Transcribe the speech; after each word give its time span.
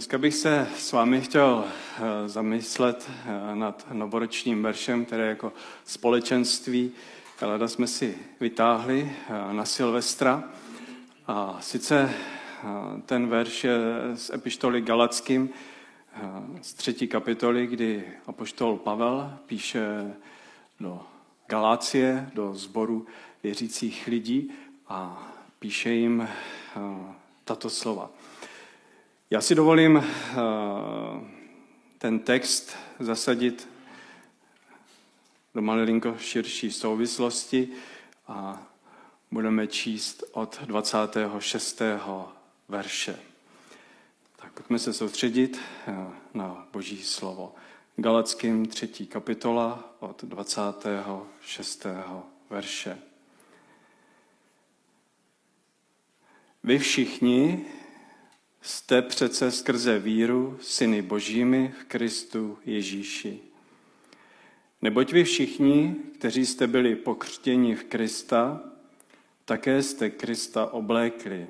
Dneska 0.00 0.18
bych 0.18 0.34
se 0.34 0.68
s 0.76 0.92
vámi 0.92 1.20
chtěl 1.20 1.64
eh, 1.64 2.28
zamyslet 2.28 3.10
eh, 3.10 3.56
nad 3.56 3.86
novoročním 3.92 4.62
veršem, 4.62 5.04
které 5.04 5.26
jako 5.26 5.52
společenství 5.84 6.92
leda 7.40 7.68
jsme 7.68 7.86
si 7.86 8.18
vytáhli 8.40 9.12
eh, 9.28 9.54
na 9.54 9.64
Silvestra. 9.64 10.44
A 11.26 11.58
sice 11.60 12.14
ten 13.06 13.26
verš 13.26 13.64
je 13.64 13.78
z 14.14 14.30
epištoly 14.30 14.80
Galackým 14.80 15.50
z 16.62 16.74
třetí 16.74 17.08
kapitoly, 17.08 17.66
kdy 17.66 18.04
apoštol 18.26 18.76
Pavel 18.76 19.38
píše 19.46 20.14
do 20.80 21.00
Galácie, 21.46 22.30
do 22.34 22.54
sboru 22.54 23.06
věřících 23.42 24.06
lidí 24.06 24.52
a 24.88 25.28
píše 25.58 25.90
jim 25.90 26.28
tato 27.44 27.70
slova. 27.70 28.10
Já 29.32 29.40
si 29.40 29.54
dovolím 29.54 29.96
eh, 29.96 30.04
ten 31.98 32.18
text 32.18 32.76
zasadit 32.98 33.68
do 35.54 35.62
malinko 35.62 36.16
širší 36.18 36.72
souvislosti 36.72 37.68
a 38.28 38.66
budeme 39.30 39.66
číst 39.66 40.24
od 40.32 40.60
26. 40.62 41.82
verše. 42.68 43.18
Tak 44.36 44.52
pojďme 44.52 44.78
se 44.78 44.92
soustředit 44.92 45.60
eh, 45.86 45.94
na 46.34 46.66
Boží 46.72 47.02
slovo. 47.02 47.54
Galackým 47.96 48.66
3. 48.66 48.88
kapitola 48.88 49.94
od 50.00 50.24
26. 50.24 51.86
verše. 52.50 52.98
Vy 56.64 56.78
všichni 56.78 57.66
Jste 58.62 59.02
přece 59.02 59.50
skrze 59.50 59.98
víru 59.98 60.58
syny 60.60 61.02
božími 61.02 61.74
v 61.80 61.84
Kristu 61.84 62.58
Ježíši. 62.66 63.38
Neboť 64.82 65.12
vy 65.12 65.24
všichni, 65.24 65.96
kteří 66.14 66.46
jste 66.46 66.66
byli 66.66 66.96
pokřtěni 66.96 67.74
v 67.74 67.84
Krista, 67.84 68.60
také 69.44 69.82
jste 69.82 70.10
Krista 70.10 70.72
oblékli. 70.72 71.46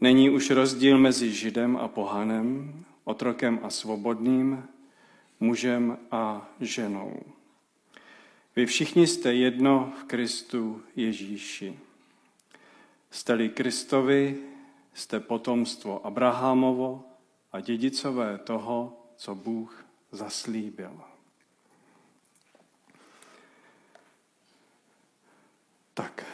Není 0.00 0.30
už 0.30 0.50
rozdíl 0.50 0.98
mezi 0.98 1.32
Židem 1.32 1.76
a 1.76 1.88
pohanem, 1.88 2.84
otrokem 3.04 3.60
a 3.62 3.70
svobodným, 3.70 4.64
mužem 5.40 5.98
a 6.10 6.50
ženou. 6.60 7.22
Vy 8.56 8.66
všichni 8.66 9.06
jste 9.06 9.34
jedno 9.34 9.92
v 10.00 10.04
Kristu 10.04 10.82
Ježíši. 10.96 11.78
Jste-li 13.10 13.48
Kristovi, 13.48 14.38
jste 14.96 15.20
potomstvo 15.20 16.06
Abrahamovo 16.06 17.04
a 17.52 17.60
dědicové 17.60 18.38
toho, 18.38 19.06
co 19.16 19.34
Bůh 19.34 19.84
zaslíbil. 20.12 21.00
Tak, 25.94 26.24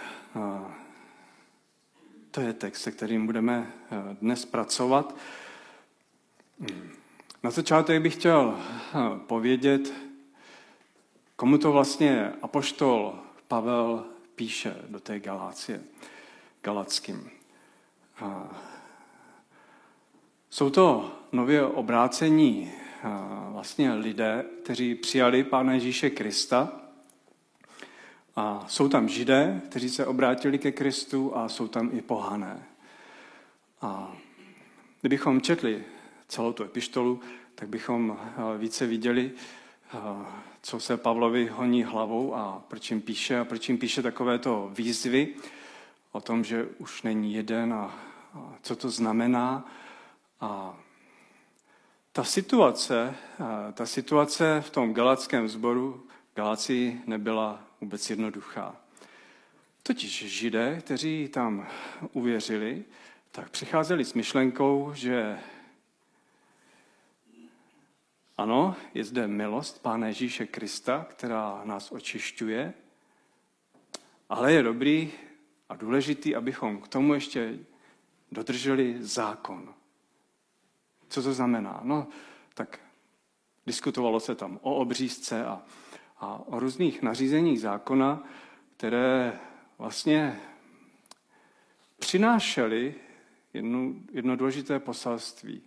to 2.30 2.40
je 2.40 2.52
text, 2.52 2.83
se 2.83 2.92
kterým 2.92 3.27
budeme 3.27 3.72
dnes 4.20 4.44
pracovat. 4.44 5.16
Na 7.42 7.50
začátek 7.50 8.02
bych 8.02 8.14
chtěl 8.14 8.58
povědět, 9.27 9.92
komu 11.36 11.58
to 11.58 11.72
vlastně 11.72 12.33
apoštol 12.42 13.18
Pavel 13.48 14.06
píše 14.34 14.77
do 14.88 15.00
té 15.00 15.20
Galácie, 15.20 15.83
Galackým. 16.62 17.42
Jsou 20.50 20.70
to 20.70 21.12
nově 21.32 21.66
obrácení 21.66 22.72
vlastně 23.48 23.92
lidé, 23.92 24.44
kteří 24.62 24.94
přijali 24.94 25.44
Pána 25.44 25.72
Ježíše 25.72 26.10
Krista. 26.10 26.72
A 28.36 28.64
jsou 28.68 28.89
tam 28.89 29.08
židé, 29.08 29.61
kteří 29.68 29.89
se 29.89 30.06
obrátili 30.06 30.58
ke 30.58 30.72
Kristu 30.72 31.36
a 31.36 31.48
jsou 31.48 31.68
tam 31.68 31.90
i 31.92 32.02
pohané. 32.02 32.67
A 33.83 34.17
kdybychom 35.01 35.40
četli 35.40 35.84
celou 36.28 36.52
tu 36.52 36.64
epištolu, 36.64 37.20
tak 37.55 37.68
bychom 37.68 38.18
více 38.58 38.86
viděli, 38.86 39.33
co 40.62 40.80
se 40.80 40.96
Pavlovi 40.96 41.46
honí 41.46 41.84
hlavou 41.84 42.34
a 42.34 42.62
proč 42.68 42.90
jim 42.90 43.01
píše 43.01 43.39
a 43.39 43.45
proč 43.45 43.68
jim 43.68 43.78
píše 43.78 44.02
takovéto 44.02 44.70
výzvy 44.74 45.34
o 46.12 46.20
tom, 46.20 46.45
že 46.45 46.64
už 46.78 47.02
není 47.02 47.34
jeden 47.34 47.74
a, 47.74 47.98
a 48.34 48.55
co 48.62 48.77
to 48.77 48.90
znamená. 48.90 49.64
A 50.40 50.77
ta 52.12 52.24
situace, 52.24 53.14
ta 53.73 53.86
situace 53.86 54.61
v 54.61 54.70
tom 54.70 54.95
galackém 54.95 55.48
sboru 55.48 56.06
Galácii 56.34 57.02
nebyla 57.06 57.64
vůbec 57.80 58.11
jednoduchá. 58.11 58.77
Totiž 59.83 60.24
židé, 60.27 60.80
kteří 60.80 61.28
tam 61.28 61.67
uvěřili, 62.12 62.84
tak 63.30 63.51
přicházeli 63.51 64.05
s 64.05 64.14
myšlenkou, 64.14 64.92
že 64.95 65.39
ano, 68.39 68.77
je 68.95 69.05
zde 69.05 69.27
milost 69.27 69.83
Pána 69.83 70.06
Ježíše 70.06 70.46
Krista, 70.46 71.06
která 71.11 71.61
nás 71.64 71.92
očišťuje, 71.92 72.74
ale 74.28 74.52
je 74.52 74.62
dobrý 74.62 75.12
a 75.72 75.77
důležitý, 75.77 76.36
abychom 76.36 76.80
k 76.80 76.88
tomu 76.88 77.14
ještě 77.14 77.58
dodrželi 78.33 78.96
zákon. 79.00 79.74
Co 81.08 81.22
to 81.22 81.33
znamená? 81.33 81.80
No, 81.83 82.06
tak 82.55 82.80
diskutovalo 83.66 84.20
se 84.20 84.34
tam 84.34 84.58
o 84.62 84.74
obřízce 84.74 85.44
a, 85.46 85.62
a 86.18 86.34
o 86.46 86.60
různých 86.60 87.02
nařízeních 87.02 87.60
zákona, 87.60 88.24
které 88.77 89.40
vlastně 89.78 90.40
přinášely 91.98 92.94
jedno, 93.54 93.94
jedno 94.12 94.36
důležité 94.36 94.78
poselství. 94.78 95.62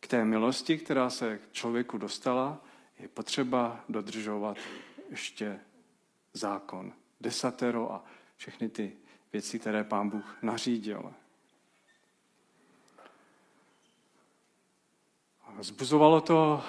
K 0.00 0.06
té 0.06 0.24
milosti, 0.24 0.78
která 0.78 1.10
se 1.10 1.38
k 1.38 1.52
člověku 1.52 1.98
dostala, 1.98 2.64
je 2.98 3.08
potřeba 3.08 3.84
dodržovat 3.88 4.56
ještě 5.10 5.60
zákon, 6.32 6.92
desatero 7.20 7.92
a 7.92 8.04
všechny 8.36 8.68
ty 8.68 8.92
věci, 9.32 9.58
které 9.58 9.84
pán 9.84 10.10
Bůh 10.10 10.36
nařídil. 10.42 11.14
Zbuzovalo 15.60 16.20
to 16.20 16.62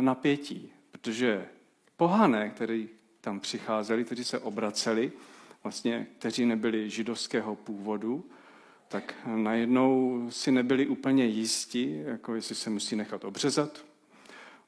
napětí, 0.00 0.72
protože 0.90 1.48
pohané, 1.96 2.50
kteří 2.50 2.88
tam 3.20 3.40
přicházeli, 3.40 4.04
kteří 4.04 4.24
se 4.24 4.38
obraceli, 4.38 5.12
vlastně, 5.62 6.06
kteří 6.18 6.46
nebyli 6.46 6.90
židovského 6.90 7.56
původu, 7.56 8.30
tak 8.88 9.14
najednou 9.26 10.26
si 10.30 10.52
nebyli 10.52 10.86
úplně 10.86 11.26
jistí, 11.26 12.00
jako 12.04 12.34
jestli 12.34 12.54
se 12.54 12.70
musí 12.70 12.96
nechat 12.96 13.24
obřezat 13.24 13.84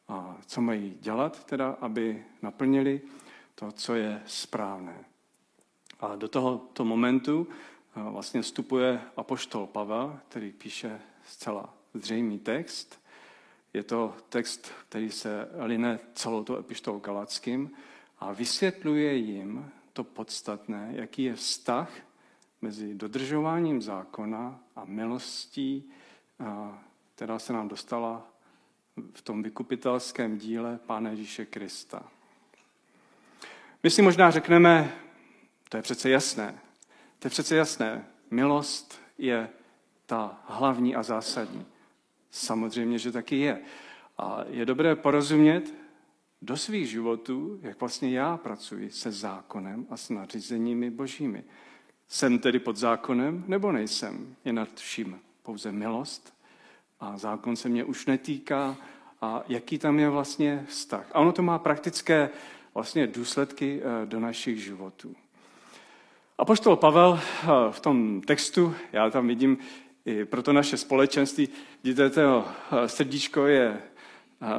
a 0.08 0.36
co 0.46 0.60
mají 0.60 0.96
dělat, 1.00 1.44
teda, 1.44 1.70
aby 1.80 2.24
naplnili 2.42 3.00
to, 3.54 3.72
co 3.72 3.94
je 3.94 4.22
správné. 4.26 5.04
A 6.00 6.16
do 6.16 6.28
tohoto 6.28 6.84
momentu 6.84 7.48
vlastně 7.94 8.42
vstupuje 8.42 9.00
apoštol 9.16 9.66
Pavel, 9.66 10.20
který 10.28 10.52
píše 10.52 11.00
zcela 11.24 11.74
zřejmý 11.94 12.38
text. 12.38 13.00
Je 13.72 13.82
to 13.82 14.14
text, 14.28 14.72
který 14.88 15.10
se 15.10 15.48
line 15.58 15.98
celou 16.14 16.44
to 16.44 16.58
epištolou 16.58 16.98
Galackým 16.98 17.70
a 18.18 18.32
vysvětluje 18.32 19.14
jim 19.14 19.70
to 19.92 20.04
podstatné, 20.04 20.88
jaký 20.92 21.24
je 21.24 21.34
vztah 21.34 21.90
mezi 22.62 22.94
dodržováním 22.94 23.82
zákona 23.82 24.60
a 24.76 24.84
milostí, 24.84 25.90
která 27.14 27.38
se 27.38 27.52
nám 27.52 27.68
dostala 27.68 28.26
v 29.14 29.22
tom 29.22 29.42
vykupitelském 29.42 30.38
díle 30.38 30.78
Pána 30.86 31.10
Ježíše 31.10 31.46
Krista. 31.46 32.02
My 33.82 33.90
si 33.90 34.02
možná 34.02 34.30
řekneme, 34.30 34.92
to 35.68 35.76
je 35.76 35.82
přece 35.82 36.10
jasné. 36.10 36.60
To 37.18 37.26
je 37.26 37.30
přece 37.30 37.56
jasné. 37.56 38.04
Milost 38.30 39.00
je 39.18 39.48
ta 40.06 40.40
hlavní 40.46 40.96
a 40.96 41.02
zásadní. 41.02 41.66
Samozřejmě, 42.30 42.98
že 42.98 43.12
taky 43.12 43.36
je. 43.36 43.60
A 44.18 44.44
je 44.48 44.66
dobré 44.66 44.96
porozumět 44.96 45.74
do 46.42 46.56
svých 46.56 46.90
životů, 46.90 47.60
jak 47.62 47.80
vlastně 47.80 48.10
já 48.10 48.36
pracuji 48.36 48.90
se 48.90 49.12
zákonem 49.12 49.86
a 49.90 49.96
s 49.96 50.10
nařízeními 50.10 50.90
božími. 50.90 51.44
Jsem 52.08 52.38
tedy 52.38 52.58
pod 52.58 52.76
zákonem 52.76 53.44
nebo 53.46 53.72
nejsem? 53.72 54.36
Je 54.44 54.52
nad 54.52 54.74
vším 54.74 55.20
pouze 55.42 55.72
milost 55.72 56.34
a 57.00 57.18
zákon 57.18 57.56
se 57.56 57.68
mě 57.68 57.84
už 57.84 58.06
netýká 58.06 58.76
a 59.20 59.42
jaký 59.48 59.78
tam 59.78 59.98
je 59.98 60.08
vlastně 60.08 60.64
vztah. 60.68 61.10
A 61.12 61.18
ono 61.18 61.32
to 61.32 61.42
má 61.42 61.58
praktické 61.58 62.30
vlastně 62.74 63.06
důsledky 63.06 63.80
eh, 63.82 64.06
do 64.06 64.20
našich 64.20 64.64
životů. 64.64 65.16
A 66.38 66.44
poštol 66.44 66.76
Pavel 66.76 67.18
eh, 67.20 67.46
v 67.70 67.80
tom 67.80 68.20
textu, 68.20 68.74
já 68.92 69.10
tam 69.10 69.28
vidím 69.28 69.58
i 70.06 70.24
pro 70.24 70.42
to 70.42 70.52
naše 70.52 70.76
společenství. 70.76 71.48
Vidíte, 71.84 72.10
to 72.10 72.44
srdíčko 72.86 73.46
je 73.46 73.82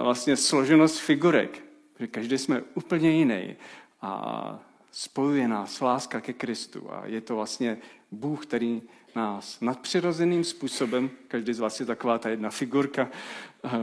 vlastně 0.02 0.38
složenost 0.38 1.00
figurek, 1.00 1.64
že 2.00 2.08
každý 2.08 2.38
jsme 2.38 2.62
úplně 2.74 3.12
jiný 3.12 3.56
a 4.02 4.60
spojuje 4.92 5.48
nás 5.48 5.82
láska 5.82 6.22
ke 6.22 6.34
Kristu 6.34 6.94
a 6.94 7.06
je 7.06 7.22
to 7.22 7.36
vlastně 7.36 7.78
Bůh, 8.12 8.46
který 8.46 8.82
nás 9.16 9.62
nadpřirozeným 9.62 10.44
způsobem, 10.44 11.10
každý 11.28 11.54
z 11.54 11.60
vás 11.60 11.80
je 11.80 11.86
taková 11.86 12.18
ta 12.18 12.30
jedna 12.30 12.50
figurka 12.50 13.10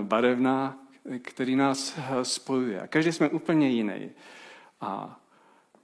barevná, 0.03 0.79
který 1.23 1.57
nás 1.57 1.99
spojuje. 2.23 2.81
A 2.81 2.87
každý 2.87 3.13
jsme 3.13 3.29
úplně 3.29 3.69
jiný. 3.69 4.11
A 4.81 5.21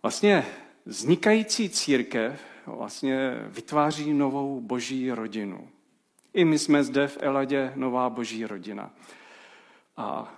vlastně 0.02 0.46
vznikající 0.86 1.70
církev 1.70 2.40
vlastně 2.66 3.30
vytváří 3.46 4.12
novou 4.14 4.60
boží 4.60 5.10
rodinu. 5.10 5.68
I 6.34 6.44
my 6.44 6.58
jsme 6.58 6.84
zde 6.84 7.08
v 7.08 7.18
Eladě 7.20 7.72
nová 7.76 8.10
boží 8.10 8.46
rodina. 8.46 8.90
A 9.96 10.34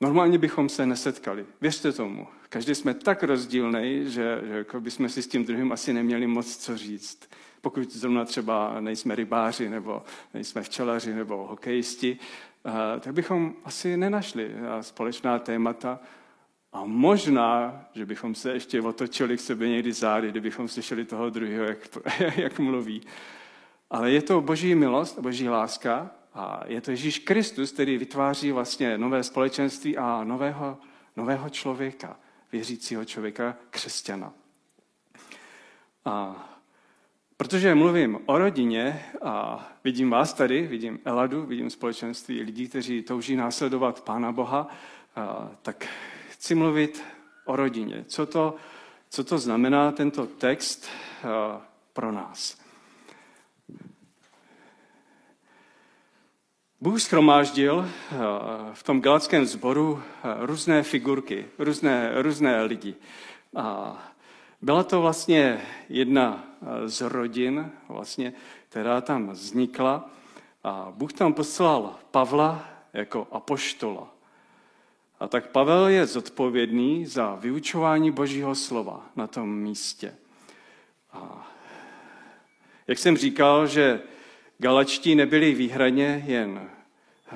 normálně 0.00 0.38
bychom 0.38 0.68
se 0.68 0.86
nesetkali. 0.86 1.46
Věřte 1.60 1.92
tomu. 1.92 2.26
Každý 2.48 2.74
jsme 2.74 2.94
tak 2.94 3.22
rozdílný, 3.22 4.02
že, 4.04 4.40
že 4.44 4.54
jako 4.54 4.80
bychom 4.80 5.08
si 5.08 5.22
s 5.22 5.26
tím 5.26 5.44
druhým 5.44 5.72
asi 5.72 5.92
neměli 5.92 6.26
moc 6.26 6.56
co 6.56 6.76
říct. 6.76 7.28
Pokud 7.60 7.92
zrovna 7.92 8.24
třeba 8.24 8.80
nejsme 8.80 9.14
rybáři, 9.14 9.68
nebo 9.68 10.02
nejsme 10.34 10.62
včelaři, 10.62 11.14
nebo 11.14 11.46
hokejisti, 11.46 12.18
eh, 12.66 13.00
tak 13.00 13.14
bychom 13.14 13.54
asi 13.64 13.96
nenašli 13.96 14.50
eh, 14.54 14.82
společná 14.82 15.38
témata. 15.38 16.00
A 16.72 16.84
možná, 16.84 17.80
že 17.94 18.06
bychom 18.06 18.34
se 18.34 18.52
ještě 18.52 18.80
otočili 18.80 19.36
k 19.36 19.40
sobě 19.40 19.68
někdy 19.68 19.92
zády, 19.92 20.30
kdybychom 20.30 20.68
slyšeli 20.68 21.04
toho 21.04 21.30
druhého, 21.30 21.64
jak, 21.64 21.78
jak 22.36 22.58
mluví. 22.58 23.02
Ale 23.90 24.10
je 24.10 24.22
to 24.22 24.40
boží 24.40 24.74
milost, 24.74 25.18
boží 25.18 25.48
láska 25.48 26.10
a 26.34 26.62
je 26.66 26.80
to 26.80 26.90
Ježíš 26.90 27.18
Kristus, 27.18 27.72
který 27.72 27.98
vytváří 27.98 28.52
vlastně 28.52 28.98
nové 28.98 29.22
společenství 29.22 29.96
a 29.96 30.24
nového, 30.24 30.78
nového 31.16 31.48
člověka, 31.48 32.16
věřícího 32.52 33.04
člověka, 33.04 33.56
křesťana. 33.70 34.32
A 36.04 36.48
protože 37.36 37.74
mluvím 37.74 38.18
o 38.26 38.38
rodině 38.38 39.04
a 39.22 39.66
vidím 39.84 40.10
vás 40.10 40.32
tady, 40.32 40.66
vidím 40.66 41.00
Eladu, 41.04 41.46
vidím 41.46 41.70
společenství 41.70 42.42
lidí, 42.42 42.68
kteří 42.68 43.02
touží 43.02 43.36
následovat 43.36 44.04
Pána 44.04 44.32
Boha, 44.32 44.68
tak 45.62 45.86
chci 46.42 46.54
mluvit 46.54 47.02
o 47.44 47.56
rodině. 47.56 48.04
Co 48.08 48.26
to, 48.26 48.54
co 49.10 49.24
to 49.24 49.38
znamená 49.38 49.92
tento 49.92 50.26
text 50.26 50.88
pro 51.92 52.12
nás? 52.12 52.58
Bůh 56.80 57.00
schromáždil 57.00 57.86
eh, 57.86 58.16
v 58.72 58.82
tom 58.82 59.00
galackém 59.00 59.46
sboru 59.46 60.02
eh, 60.02 60.46
různé 60.46 60.82
figurky, 60.82 61.46
různé, 61.58 62.22
různé 62.22 62.62
lidi. 62.62 62.94
A 63.56 63.96
byla 64.62 64.82
to 64.82 65.00
vlastně 65.00 65.62
jedna 65.88 66.44
eh, 66.62 66.88
z 66.88 67.00
rodin, 67.00 67.70
vlastně, 67.88 68.32
která 68.68 69.00
tam 69.00 69.30
vznikla. 69.30 70.10
A 70.64 70.92
Bůh 70.94 71.12
tam 71.12 71.34
poslal 71.34 71.98
Pavla 72.10 72.68
jako 72.92 73.28
apoštola. 73.30 74.21
A 75.22 75.28
tak 75.28 75.48
Pavel 75.48 75.88
je 75.88 76.06
zodpovědný 76.06 77.06
za 77.06 77.34
vyučování 77.34 78.10
Božího 78.10 78.54
slova 78.54 79.10
na 79.16 79.26
tom 79.26 79.56
místě. 79.56 80.14
A 81.12 81.50
jak 82.86 82.98
jsem 82.98 83.16
říkal, 83.16 83.66
že 83.66 84.00
Galačtí 84.58 85.14
nebyli 85.14 85.54
výhradně 85.54 86.24
jen 86.26 86.58
eh, 86.68 87.32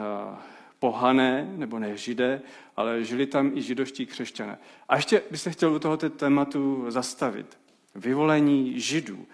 pohané, 0.78 1.52
nebo 1.56 1.78
ne 1.78 1.96
židé, 1.96 2.42
ale 2.76 3.04
žili 3.04 3.26
tam 3.26 3.56
i 3.58 3.62
židovští 3.62 4.06
křesťané. 4.06 4.58
A 4.88 4.96
ještě 4.96 5.22
bych 5.30 5.40
se 5.40 5.50
chtěl 5.50 5.74
u 5.74 5.78
tohoto 5.78 6.10
tématu 6.10 6.84
zastavit. 6.88 7.58
Vyvolení 7.94 8.80
židů. 8.80 9.26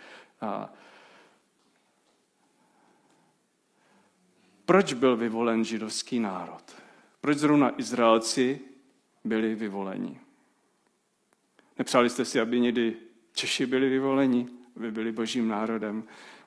Proč 4.65 4.93
byl 4.93 5.17
vyvolen 5.17 5.65
židovský 5.65 6.21
národ? 6.21 6.82
Proč 7.23 7.39
zrovna 7.39 7.81
Izraelci 7.81 8.61
byli 9.25 9.55
vyvoleni? 9.55 10.21
Nepřáli 11.79 12.11
jste 12.11 12.25
si, 12.25 12.41
aby 12.41 12.61
někdy 12.61 12.97
Češi 13.35 13.67
byli 13.67 13.89
vyvoleni, 13.89 14.49
aby 14.77 14.91
byli 14.91 15.13
božím 15.13 15.49
národem? 15.49 16.05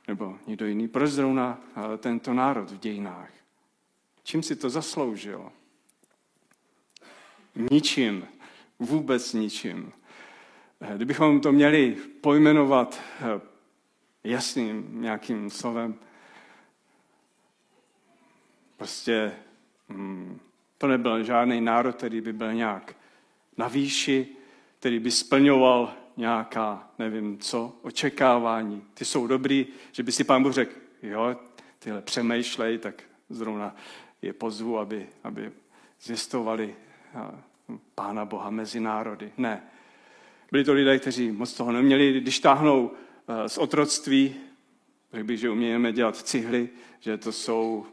nebo 0.07 0.39
někdo 0.48 0.66
jiný. 0.66 0.88
Proč 0.88 1.12
zrovna 1.12 1.62
eh, 1.77 1.98
tento 1.98 2.33
národ 2.33 2.72
v 2.72 2.80
dějinách? 2.80 3.30
Čím 4.24 4.44
si 4.44 4.56
to 4.56 4.69
zasloužil? 4.69 5.51
Ničím. 7.72 8.27
Vůbec 8.80 9.33
ničím. 9.33 9.94
Eh, 10.81 10.95
kdybychom 10.95 11.42
to 11.42 11.51
měli 11.51 11.98
pojmenovat 12.22 13.01
eh, 13.19 13.42
jasným 14.24 15.01
nějakým 15.01 15.50
slovem, 15.50 15.95
prostě 18.77 19.31
hmm, 19.89 20.39
to 20.77 20.88
nebyl 20.88 21.24
žádný 21.24 21.62
národ, 21.62 21.95
který 21.95 22.22
by 22.22 22.33
byl 22.33 22.54
nějak 22.54 22.95
na 23.57 23.68
výši, 23.68 24.27
který 24.80 25.00
by 25.00 25.12
splňoval 25.12 25.94
nějaká, 26.18 26.89
nevím 27.00 27.38
co, 27.38 27.74
očekávání. 27.81 28.83
Ty 28.94 29.06
jsou 29.06 29.27
dobrý, 29.27 29.68
že 29.92 30.04
by 30.04 30.12
si 30.12 30.24
pán 30.24 30.44
Bůh 30.44 30.54
řekl, 30.54 30.75
jo, 31.04 31.36
tyhle 31.80 32.01
přemýšlej, 32.01 32.77
tak 32.77 33.04
zrovna 33.30 33.75
je 34.22 34.33
pozvu, 34.33 34.80
aby, 34.80 35.07
aby 35.24 35.51
zjistovali 36.01 36.75
pána 37.95 38.25
Boha 38.25 38.50
mezi 38.50 38.80
národy. 38.80 39.31
Ne. 39.38 39.63
Byli 40.51 40.63
to 40.63 40.74
lidé, 40.74 41.00
kteří 41.00 41.31
moc 41.31 41.54
toho 41.54 41.72
neměli. 41.72 42.22
Když 42.22 42.39
táhnou 42.39 42.92
z 43.48 43.57
otroctví, 43.57 44.36
řekl 45.13 45.25
bych, 45.25 45.39
že 45.39 45.50
umějeme 45.50 45.94
dělat 45.94 46.18
cihly, 46.18 46.69
že 47.00 47.18
to 47.18 47.31
jsou 47.31 47.86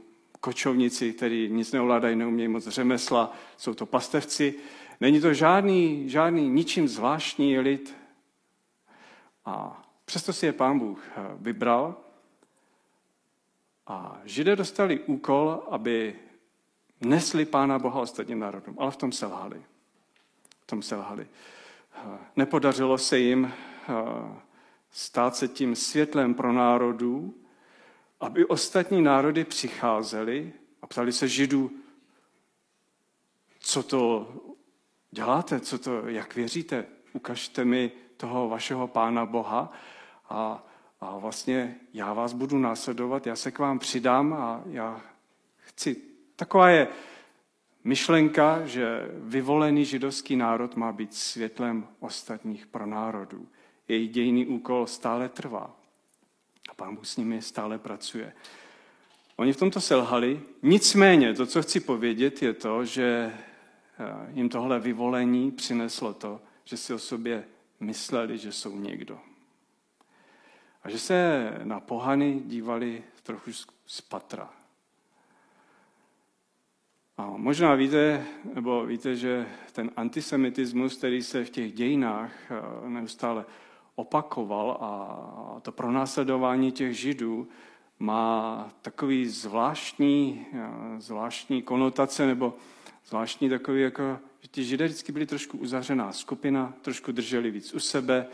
kočovníci, 0.42 1.12
kteří 1.12 1.48
nic 1.48 1.72
neovládají, 1.72 2.16
neumějí 2.16 2.48
moc 2.48 2.68
řemesla, 2.68 3.32
jsou 3.56 3.74
to 3.74 3.86
pastevci. 3.86 4.54
Není 5.00 5.20
to 5.20 5.34
žádný, 5.34 6.08
žádný 6.10 6.48
ničím 6.48 6.88
zvláštní 6.88 7.58
lid, 7.58 7.94
a 9.44 9.82
přesto 10.04 10.32
si 10.32 10.46
je 10.46 10.52
pán 10.52 10.78
Bůh 10.78 11.04
eh, 11.08 11.20
vybral 11.36 11.96
a 13.86 14.20
židé 14.24 14.56
dostali 14.56 15.00
úkol, 15.00 15.62
aby 15.70 16.16
nesli 17.00 17.44
pána 17.44 17.78
Boha 17.78 18.00
ostatním 18.00 18.38
národům, 18.38 18.76
ale 18.78 18.90
v 18.90 18.96
tom 18.96 19.12
selhali. 19.12 19.62
V 20.60 20.66
tom 20.66 20.82
selhali. 20.82 21.26
Eh, 21.94 22.18
nepodařilo 22.36 22.98
se 22.98 23.18
jim 23.18 23.52
eh, 23.52 23.92
stát 24.90 25.36
se 25.36 25.48
tím 25.48 25.76
světlem 25.76 26.34
pro 26.34 26.52
národů, 26.52 27.34
aby 28.22 28.46
ostatní 28.46 29.02
národy 29.02 29.44
přicházely 29.44 30.52
a 30.82 30.86
ptali 30.86 31.12
se 31.12 31.28
židů, 31.28 31.70
co 33.60 33.82
to 33.82 34.32
děláte, 35.10 35.60
co 35.60 35.78
to, 35.78 36.08
jak 36.08 36.34
věříte, 36.34 36.86
ukažte 37.12 37.64
mi 37.64 37.92
toho 38.16 38.48
vašeho 38.48 38.88
pána 38.88 39.26
Boha 39.26 39.72
a, 40.28 40.66
a 41.00 41.18
vlastně 41.18 41.76
já 41.92 42.12
vás 42.12 42.32
budu 42.32 42.58
následovat, 42.58 43.26
já 43.26 43.36
se 43.36 43.50
k 43.50 43.58
vám 43.58 43.78
přidám 43.78 44.32
a 44.32 44.62
já 44.66 45.00
chci. 45.56 45.96
Taková 46.36 46.68
je 46.68 46.88
myšlenka, 47.84 48.66
že 48.66 49.08
vyvolený 49.14 49.84
židovský 49.84 50.36
národ 50.36 50.76
má 50.76 50.92
být 50.92 51.14
světlem 51.14 51.86
ostatních 52.00 52.66
pro 52.66 52.86
národů. 52.86 53.48
Její 53.88 54.08
dějný 54.08 54.46
úkol 54.46 54.86
stále 54.86 55.28
trvá. 55.28 55.81
A 56.72 56.74
pán 56.74 56.94
Bůh 56.94 57.06
s 57.06 57.16
nimi 57.16 57.42
stále 57.42 57.78
pracuje. 57.78 58.32
Oni 59.36 59.52
v 59.52 59.56
tomto 59.56 59.80
selhali. 59.80 60.40
Nicméně, 60.62 61.34
to, 61.34 61.46
co 61.46 61.62
chci 61.62 61.80
povědět, 61.80 62.42
je 62.42 62.52
to, 62.52 62.84
že 62.84 63.32
eh, 63.32 64.32
jim 64.32 64.48
tohle 64.48 64.80
vyvolení 64.80 65.50
přineslo 65.50 66.14
to, 66.14 66.40
že 66.64 66.76
si 66.76 66.94
o 66.94 66.98
sobě 66.98 67.44
mysleli, 67.80 68.38
že 68.38 68.52
jsou 68.52 68.76
někdo. 68.76 69.20
A 70.82 70.90
že 70.90 70.98
se 70.98 71.50
na 71.64 71.80
pohany 71.80 72.42
dívali 72.44 73.04
trochu 73.22 73.50
z 73.86 74.00
patra. 74.00 74.50
A 77.16 77.26
možná 77.26 77.74
víte, 77.74 78.26
nebo 78.54 78.86
víte, 78.86 79.16
že 79.16 79.46
ten 79.72 79.90
antisemitismus, 79.96 80.96
který 80.96 81.22
se 81.22 81.44
v 81.44 81.50
těch 81.50 81.72
dějinách 81.72 82.32
eh, 82.50 82.88
neustále 82.88 83.44
opakoval 83.94 84.78
a 84.80 85.60
to 85.60 85.72
pronásledování 85.72 86.72
těch 86.72 86.98
židů 86.98 87.48
má 87.98 88.70
takový 88.82 89.26
zvláštní, 89.26 90.46
eh, 90.52 91.00
zvláštní 91.00 91.62
konotace 91.62 92.26
nebo 92.26 92.54
zvláštní 93.06 93.48
takový 93.48 93.82
jako 93.82 94.18
že 94.40 94.48
ti 94.48 94.64
židé 94.64 94.84
vždycky 94.84 95.12
byli 95.12 95.26
trošku 95.26 95.58
uzavřená 95.58 96.12
skupina, 96.12 96.74
trošku 96.82 97.12
drželi 97.12 97.50
víc 97.50 97.74
u 97.74 97.80
sebe, 97.80 98.26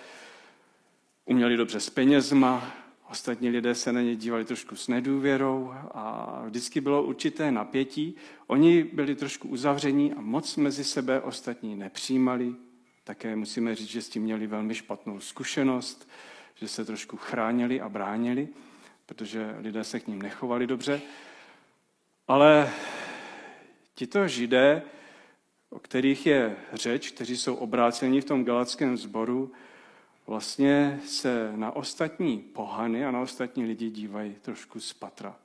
uměli 1.27 1.57
dobře 1.57 1.81
s 1.81 1.91
penězma, 1.91 2.73
Ostatní 3.11 3.51
lidé 3.51 3.75
se 3.75 3.93
na 3.93 4.01
ně 4.01 4.17
dívali 4.17 4.45
trošku 4.45 4.77
s 4.77 4.89
nedůvěrou 4.89 5.73
a 5.95 6.43
vždycky 6.47 6.81
bylo 6.81 7.03
určité 7.03 7.53
napětí. 7.53 8.15
Oni 8.47 8.85
byli 8.85 9.15
trošku 9.15 9.49
uzavření 9.49 10.13
a 10.13 10.21
moc 10.21 10.57
mezi 10.57 10.85
sebe 10.85 11.21
ostatní 11.21 11.77
nepřijímali. 11.77 12.55
Také 13.09 13.37
musíme 13.37 13.75
říct, 13.75 13.89
že 13.89 14.03
s 14.03 14.09
tím 14.09 14.23
měli 14.23 14.47
velmi 14.47 14.75
špatnou 14.75 15.21
zkušenost, 15.21 16.09
že 16.55 16.69
se 16.69 16.85
trošku 16.85 17.17
chránili 17.17 17.81
a 17.81 17.89
bránili, 17.89 18.49
protože 19.07 19.55
lidé 19.59 19.85
se 19.85 20.01
k 20.01 20.07
ním 20.07 20.23
nechovali 20.23 20.67
dobře. 20.67 21.01
Ale 22.29 22.71
tito 23.95 24.29
židé, 24.29 24.83
o 25.71 25.79
kterých 25.79 26.27
je 26.27 26.57
řeč, 26.73 27.11
kteří 27.11 27.37
jsou 27.37 27.55
obráceni 27.55 28.21
v 28.21 28.25
tom 28.25 28.45
galackém 28.45 28.97
sboru, 28.97 29.53
vlastně 30.27 31.01
se 31.07 31.53
na 31.57 31.77
ostatní 31.77 32.39
pohany 32.39 33.05
a 33.05 33.11
na 33.11 33.21
ostatní 33.21 33.65
lidi 33.65 33.91
dívají 33.91 34.35
trošku 34.43 34.81
z 34.81 34.93
patra. 34.93 35.37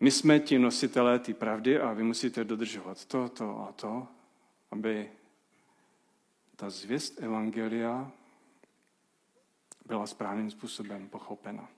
My 0.00 0.10
jsme 0.10 0.40
ti 0.40 0.58
nositelé 0.58 1.18
ty 1.18 1.34
pravdy 1.34 1.80
a 1.80 1.92
vy 1.92 2.02
musíte 2.02 2.44
dodržovat 2.44 3.04
to, 3.04 3.28
to 3.28 3.66
a 3.68 3.72
to, 3.72 4.06
aby 4.70 5.10
ta 6.56 6.70
zvěst 6.70 7.22
Evangelia 7.22 8.10
byla 9.86 10.06
správným 10.06 10.50
způsobem 10.50 11.08
pochopena. 11.08 11.68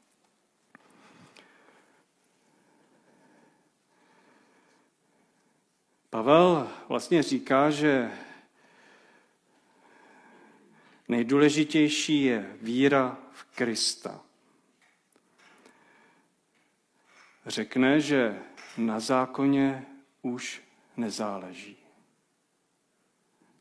Pavel 6.11 6.71
vlastně 6.89 7.23
říká, 7.23 7.71
že 7.71 8.19
nejdůležitější 11.09 12.25
je 12.25 12.57
víra 12.63 13.19
v 13.33 13.45
Krista. 13.45 14.21
Řekne, 17.47 18.01
že 18.01 18.43
na 18.77 19.01
zákoně 19.01 19.87
už 20.23 20.63
nezáleží. 20.97 21.86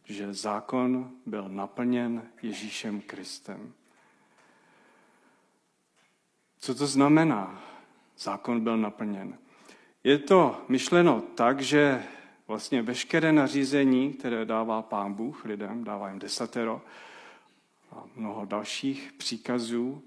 Že 0.06 0.34
zákon 0.34 1.12
byl 1.26 1.50
naplněn 1.50 2.30
Ježíšem 2.42 3.02
Kristem. 3.02 3.74
Co 6.60 6.76
to 6.76 6.88
znamená? 6.88 7.64
Zákon 8.18 8.64
byl 8.64 8.78
naplněn. 8.78 9.38
Je 10.04 10.18
to 10.18 10.66
myšleno 10.68 11.22
tak, 11.22 11.62
že 11.62 12.04
vlastně 12.48 12.82
veškeré 12.82 13.32
nařízení, 13.32 14.14
které 14.14 14.46
dává 14.46 14.82
pán 14.82 15.14
Bůh 15.14 15.46
lidem, 15.46 15.84
dává 15.84 16.10
jim 16.10 16.20
desatero 16.20 16.82
a 17.92 18.04
mnoho 18.16 18.46
dalších 18.46 19.14
příkazů, 19.18 20.04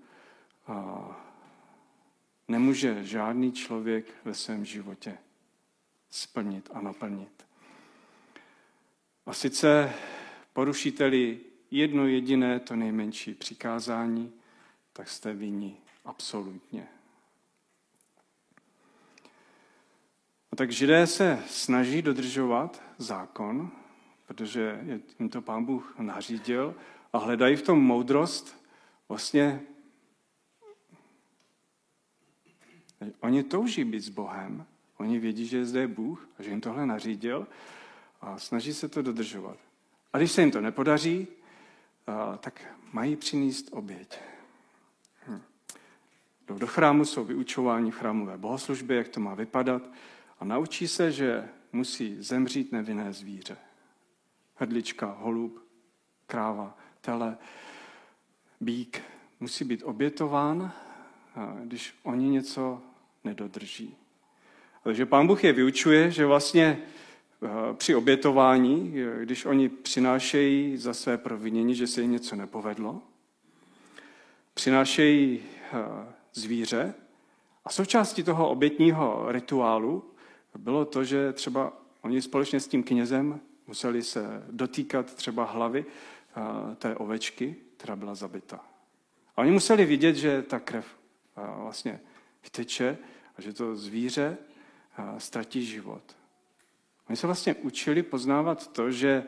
nemůže 2.49 3.05
žádný 3.05 3.53
člověk 3.53 4.15
ve 4.25 4.35
svém 4.35 4.65
životě 4.65 5.19
splnit 6.11 6.71
a 6.73 6.81
naplnit. 6.81 7.48
A 9.29 9.33
sice 9.33 9.93
porušíte-li 10.53 11.41
jedno 11.71 12.07
jediné, 12.07 12.61
to 12.61 12.77
nejmenší 12.77 13.35
přikázání, 13.35 14.33
tak 14.93 15.09
jste 15.09 15.33
vinni 15.33 15.77
absolutně. 16.05 16.89
A 20.53 20.57
tak 20.57 20.71
židé 20.71 21.07
se 21.07 21.43
snaží 21.47 22.03
dodržovat 22.03 22.83
zákon, 22.99 23.71
protože 24.27 24.81
jim 25.19 25.29
to 25.29 25.43
pán 25.43 25.65
Bůh 25.65 25.99
nařídil 25.99 26.75
a 27.13 27.19
hledají 27.19 27.57
v 27.57 27.63
tom 27.63 27.85
moudrost. 27.85 28.65
Vlastně 29.09 29.61
oni 33.21 33.43
touží 33.43 33.85
být 33.85 34.01
s 34.01 34.09
Bohem, 34.09 34.67
oni 34.97 35.19
vědí, 35.19 35.47
že 35.47 35.65
zde 35.65 35.81
je 35.81 35.89
Bůh 35.89 36.29
a 36.39 36.43
že 36.43 36.51
jim 36.51 36.61
tohle 36.61 36.87
nařídil 36.87 37.47
a 38.21 38.39
snaží 38.39 38.75
se 38.75 38.89
to 38.89 39.03
dodržovat. 39.03 39.57
A 40.13 40.19
když 40.19 40.33
se 40.33 40.41
jim 40.41 40.51
to 40.51 40.61
nepodaří, 40.61 41.27
tak 42.41 42.75
mají 42.93 43.17
přinést 43.17 43.69
oběť. 43.73 44.19
Hm. 45.27 45.41
Jdou 46.49 46.59
do 46.59 46.67
chrámu, 46.67 47.05
jsou 47.05 47.25
vyučováni 47.25 47.91
v 47.91 47.97
chrámové 47.97 48.39
bohoslužbě, 48.39 48.97
jak 48.97 49.09
to 49.09 49.21
má 49.21 49.35
vypadat 49.35 49.83
a 50.41 50.45
naučí 50.45 50.89
se, 50.89 51.13
že 51.13 51.49
musí 51.73 52.17
zemřít 52.23 52.73
nevinné 52.73 53.13
zvíře. 53.13 53.57
Hrdlička, 54.55 55.17
holub, 55.19 55.67
kráva, 56.27 56.79
tele, 57.01 57.37
bík 58.61 59.03
musí 59.41 59.65
být 59.65 59.83
obětován, 59.83 60.73
když 61.65 61.95
oni 62.03 62.29
něco 62.29 62.83
nedodrží. 63.25 63.97
Takže 64.85 65.07
pán 65.07 65.27
Bůh 65.27 65.45
je 65.45 65.53
vyučuje, 65.53 66.11
že 66.11 66.27
vlastně 66.27 66.83
při 67.75 67.95
obětování, 67.95 68.95
když 69.21 69.45
oni 69.45 69.69
přinášejí 69.69 70.77
za 70.77 70.95
své 70.95 71.19
provinění, 71.19 71.75
že 71.75 71.87
se 71.87 72.03
jim 72.03 72.11
něco 72.11 72.37
nepovedlo, 72.37 73.03
přinášejí 74.55 75.43
zvíře 76.35 76.95
a 77.65 77.71
součástí 77.71 78.23
toho 78.23 78.51
obětního 78.51 79.25
rituálu 79.29 80.05
bylo 80.59 80.85
to, 80.85 81.05
že 81.05 81.33
třeba 81.33 81.73
oni 82.03 82.23
společně 82.23 82.61
s 82.61 82.69
tím 82.69 82.83
knězem 82.83 83.41
museli 83.67 84.03
se 84.03 84.43
dotýkat 84.51 85.15
třeba 85.15 85.45
hlavy 85.45 85.85
té 86.77 86.97
ovečky, 86.97 87.57
která 87.77 87.97
byla 87.97 88.15
zabita. 88.15 88.65
A 89.37 89.41
oni 89.41 89.51
museli 89.51 89.85
vidět, 89.85 90.17
že 90.17 90.43
ta 90.43 90.61
krev 90.61 90.87
vlastně 91.37 92.01
vyteče 92.45 92.99
a 93.37 93.43
že 93.43 93.53
to 93.53 93.77
zvíře 93.77 94.37
ztratí 95.19 95.67
život. 95.67 96.18
Oni 97.09 97.17
se 97.17 97.27
vlastně 97.27 97.55
učili 97.55 98.03
poznávat 98.03 98.73
to, 98.73 98.91
že 98.91 99.25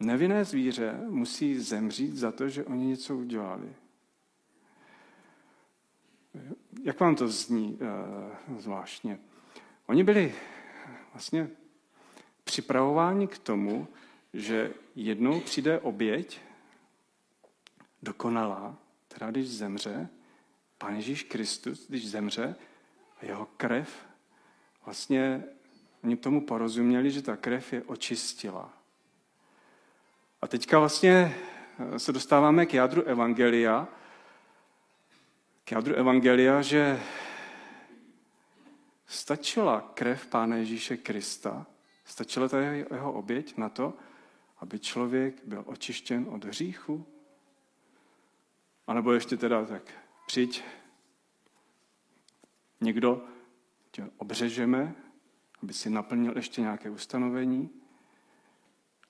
nevinné 0.00 0.44
zvíře 0.44 1.00
musí 1.08 1.60
zemřít 1.60 2.16
za 2.16 2.32
to, 2.32 2.48
že 2.48 2.64
oni 2.64 2.86
něco 2.86 3.16
udělali. 3.16 3.74
Jak 6.82 7.00
vám 7.00 7.16
to 7.16 7.28
zní 7.28 7.78
uh, 8.50 8.58
zvláštně? 8.58 9.18
Oni 9.86 10.04
byli 10.04 10.34
vlastně 11.12 11.50
připravováni 12.44 13.28
k 13.28 13.38
tomu, 13.38 13.88
že 14.32 14.74
jednou 14.94 15.40
přijde 15.40 15.80
oběť, 15.80 16.40
dokonalá, 18.02 18.76
která 19.08 19.30
když 19.30 19.48
zemře, 19.48 20.08
Pán 20.78 20.96
Ježíš 20.96 21.22
Kristus, 21.22 21.88
když 21.88 22.10
zemře, 22.10 22.56
jeho 23.22 23.46
krev, 23.56 24.06
vlastně 24.84 25.44
oni 26.04 26.16
tomu 26.16 26.46
porozuměli, 26.46 27.10
že 27.10 27.22
ta 27.22 27.36
krev 27.36 27.72
je 27.72 27.82
očistila. 27.82 28.72
A 30.42 30.46
teďka 30.46 30.78
vlastně 30.78 31.34
se 31.96 32.12
dostáváme 32.12 32.66
k 32.66 32.74
jádru 32.74 33.02
Evangelia, 33.02 33.88
k 35.64 35.72
jádru 35.72 35.94
Evangelia, 35.94 36.62
že 36.62 37.00
stačila 39.06 39.80
krev 39.94 40.26
Pána 40.26 40.56
Ježíše 40.56 40.96
Krista, 40.96 41.66
stačila 42.04 42.48
ta 42.48 42.60
jeho 42.60 43.12
oběť 43.12 43.56
na 43.56 43.68
to, 43.68 43.94
aby 44.58 44.78
člověk 44.78 45.44
byl 45.44 45.62
očištěn 45.66 46.26
od 46.28 46.44
hříchu? 46.44 47.06
A 48.86 48.94
nebo 48.94 49.12
ještě 49.12 49.36
teda 49.36 49.64
tak, 49.64 49.82
přijď, 50.26 50.64
někdo 52.80 53.24
tě 53.90 54.10
obřežeme, 54.16 54.94
aby 55.64 55.72
si 55.72 55.90
naplnil 55.90 56.36
ještě 56.36 56.60
nějaké 56.60 56.90
ustanovení, 56.90 57.70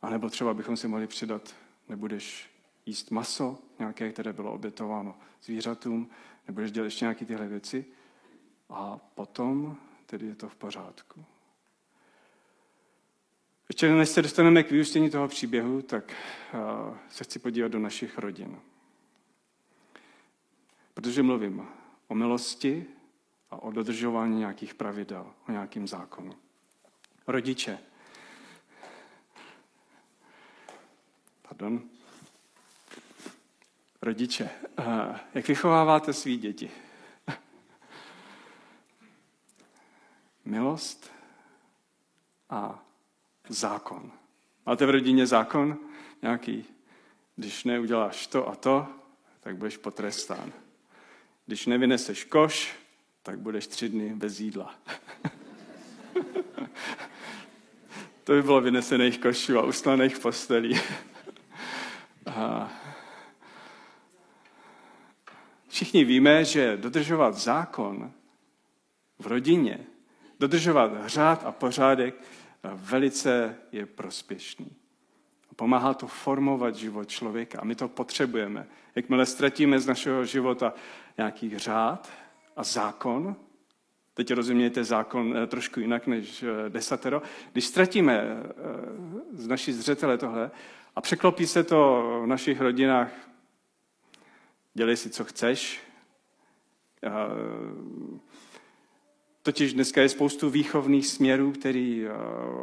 a 0.03 0.11
nebo 0.11 0.31
třeba 0.31 0.55
bychom 0.55 0.77
si 0.77 0.89
mohli 0.89 1.07
přidat, 1.07 1.55
nebudeš 1.89 2.51
jíst 2.87 3.11
maso, 3.11 3.59
nějaké, 3.79 4.13
které 4.13 4.33
bylo 4.33 4.53
obětováno 4.53 5.19
zvířatům, 5.43 6.11
nebudeš 6.47 6.73
dělat 6.73 6.85
ještě 6.85 7.05
nějaké 7.05 7.25
tyhle 7.25 7.49
věci 7.49 7.85
a 8.69 8.97
potom 9.15 9.77
tedy 10.07 10.27
je 10.27 10.35
to 10.35 10.49
v 10.49 10.57
pořádku. 10.57 11.25
Ještě 13.69 13.93
než 13.93 14.09
se 14.09 14.23
dostaneme 14.23 14.63
k 14.63 14.71
vyústění 14.71 15.11
toho 15.11 15.29
příběhu, 15.29 15.83
tak 15.83 16.13
se 17.09 17.25
chci 17.25 17.39
podívat 17.39 17.69
do 17.69 17.79
našich 17.79 18.19
rodin. 18.19 18.61
Protože 20.95 21.23
mluvím 21.23 21.67
o 22.09 22.15
milosti 22.15 22.87
a 23.51 23.63
o 23.63 23.71
dodržování 23.71 24.39
nějakých 24.39 24.75
pravidel, 24.75 25.35
o 25.49 25.53
nějakým 25.53 25.89
zákonu. 25.89 26.44
Rodiče. 27.27 27.79
Pardon. 31.49 31.83
Rodiče. 34.03 34.51
Jak 35.35 35.49
vychováváte 35.49 36.13
svý 36.13 36.37
děti? 36.37 36.71
Milost 40.45 41.11
a 42.51 42.85
zákon. 43.49 44.13
Máte 44.67 44.87
v 44.87 44.91
rodině 44.91 45.27
zákon 45.27 45.79
nějaký? 46.23 46.65
Když 47.37 47.65
neuděláš 47.65 48.27
to 48.27 48.49
a 48.49 48.57
to, 48.57 48.87
tak 49.41 49.57
budeš 49.57 49.77
potrestán. 49.77 50.53
Když 51.47 51.67
nevyneseš 51.67 52.25
koš, 52.25 52.77
tak 53.23 53.39
budeš 53.39 53.67
tři 53.67 53.89
dny 53.89 54.15
bez 54.15 54.41
jídla. 54.41 54.75
to 58.25 58.33
by 58.33 58.43
bylo 58.43 58.61
vynesených 58.61 59.19
košů 59.19 59.59
a 59.59 59.63
uslaných 59.63 60.19
postelí. 60.19 60.81
a 62.27 62.73
všichni 65.69 66.05
víme, 66.05 66.45
že 66.45 66.77
dodržovat 66.77 67.35
zákon 67.35 68.13
v 69.19 69.27
rodině, 69.27 69.79
dodržovat 70.41 70.93
řád 71.07 71.45
a 71.45 71.53
pořádek 71.53 72.15
velice 72.75 73.57
je 73.73 73.87
prospěšný. 73.87 74.77
Pomáhá 75.57 75.95
to 75.95 76.07
formovat 76.07 76.75
život 76.75 77.09
člověka 77.09 77.61
a 77.61 77.65
my 77.65 77.75
to 77.75 77.89
potřebujeme. 77.89 78.67
Jakmile 78.95 79.27
ztratíme 79.27 79.81
z 79.81 79.87
našeho 79.87 80.25
života 80.25 80.75
nějaký 81.19 81.59
řád 81.59 82.11
a 82.57 82.65
zákon, 82.65 83.37
teď 84.15 84.33
rozumějte 84.33 84.85
zákon 84.85 85.37
eh, 85.37 85.47
trošku 85.47 85.81
jinak 85.81 86.07
než 86.07 86.43
eh, 86.43 86.71
desatero, 86.71 87.23
když 87.53 87.67
ztratíme 87.67 88.19
eh, 88.19 88.43
z 89.33 89.49
naší 89.49 89.73
zřetele 89.73 90.19
tohle 90.19 90.51
a 90.97 91.01
překlopí 91.01 91.47
se 91.47 91.65
to 91.65 92.03
v 92.23 92.27
našich 92.27 92.61
rodinách, 92.61 93.11
dělej 94.75 94.97
si, 94.97 95.11
co 95.11 95.25
chceš, 95.25 95.81
Totiž 99.43 99.73
dneska 99.75 100.03
je 100.03 100.09
spoustu 100.09 100.51
výchovných 100.51 101.07
směrů, 101.07 101.53
které 101.53 102.09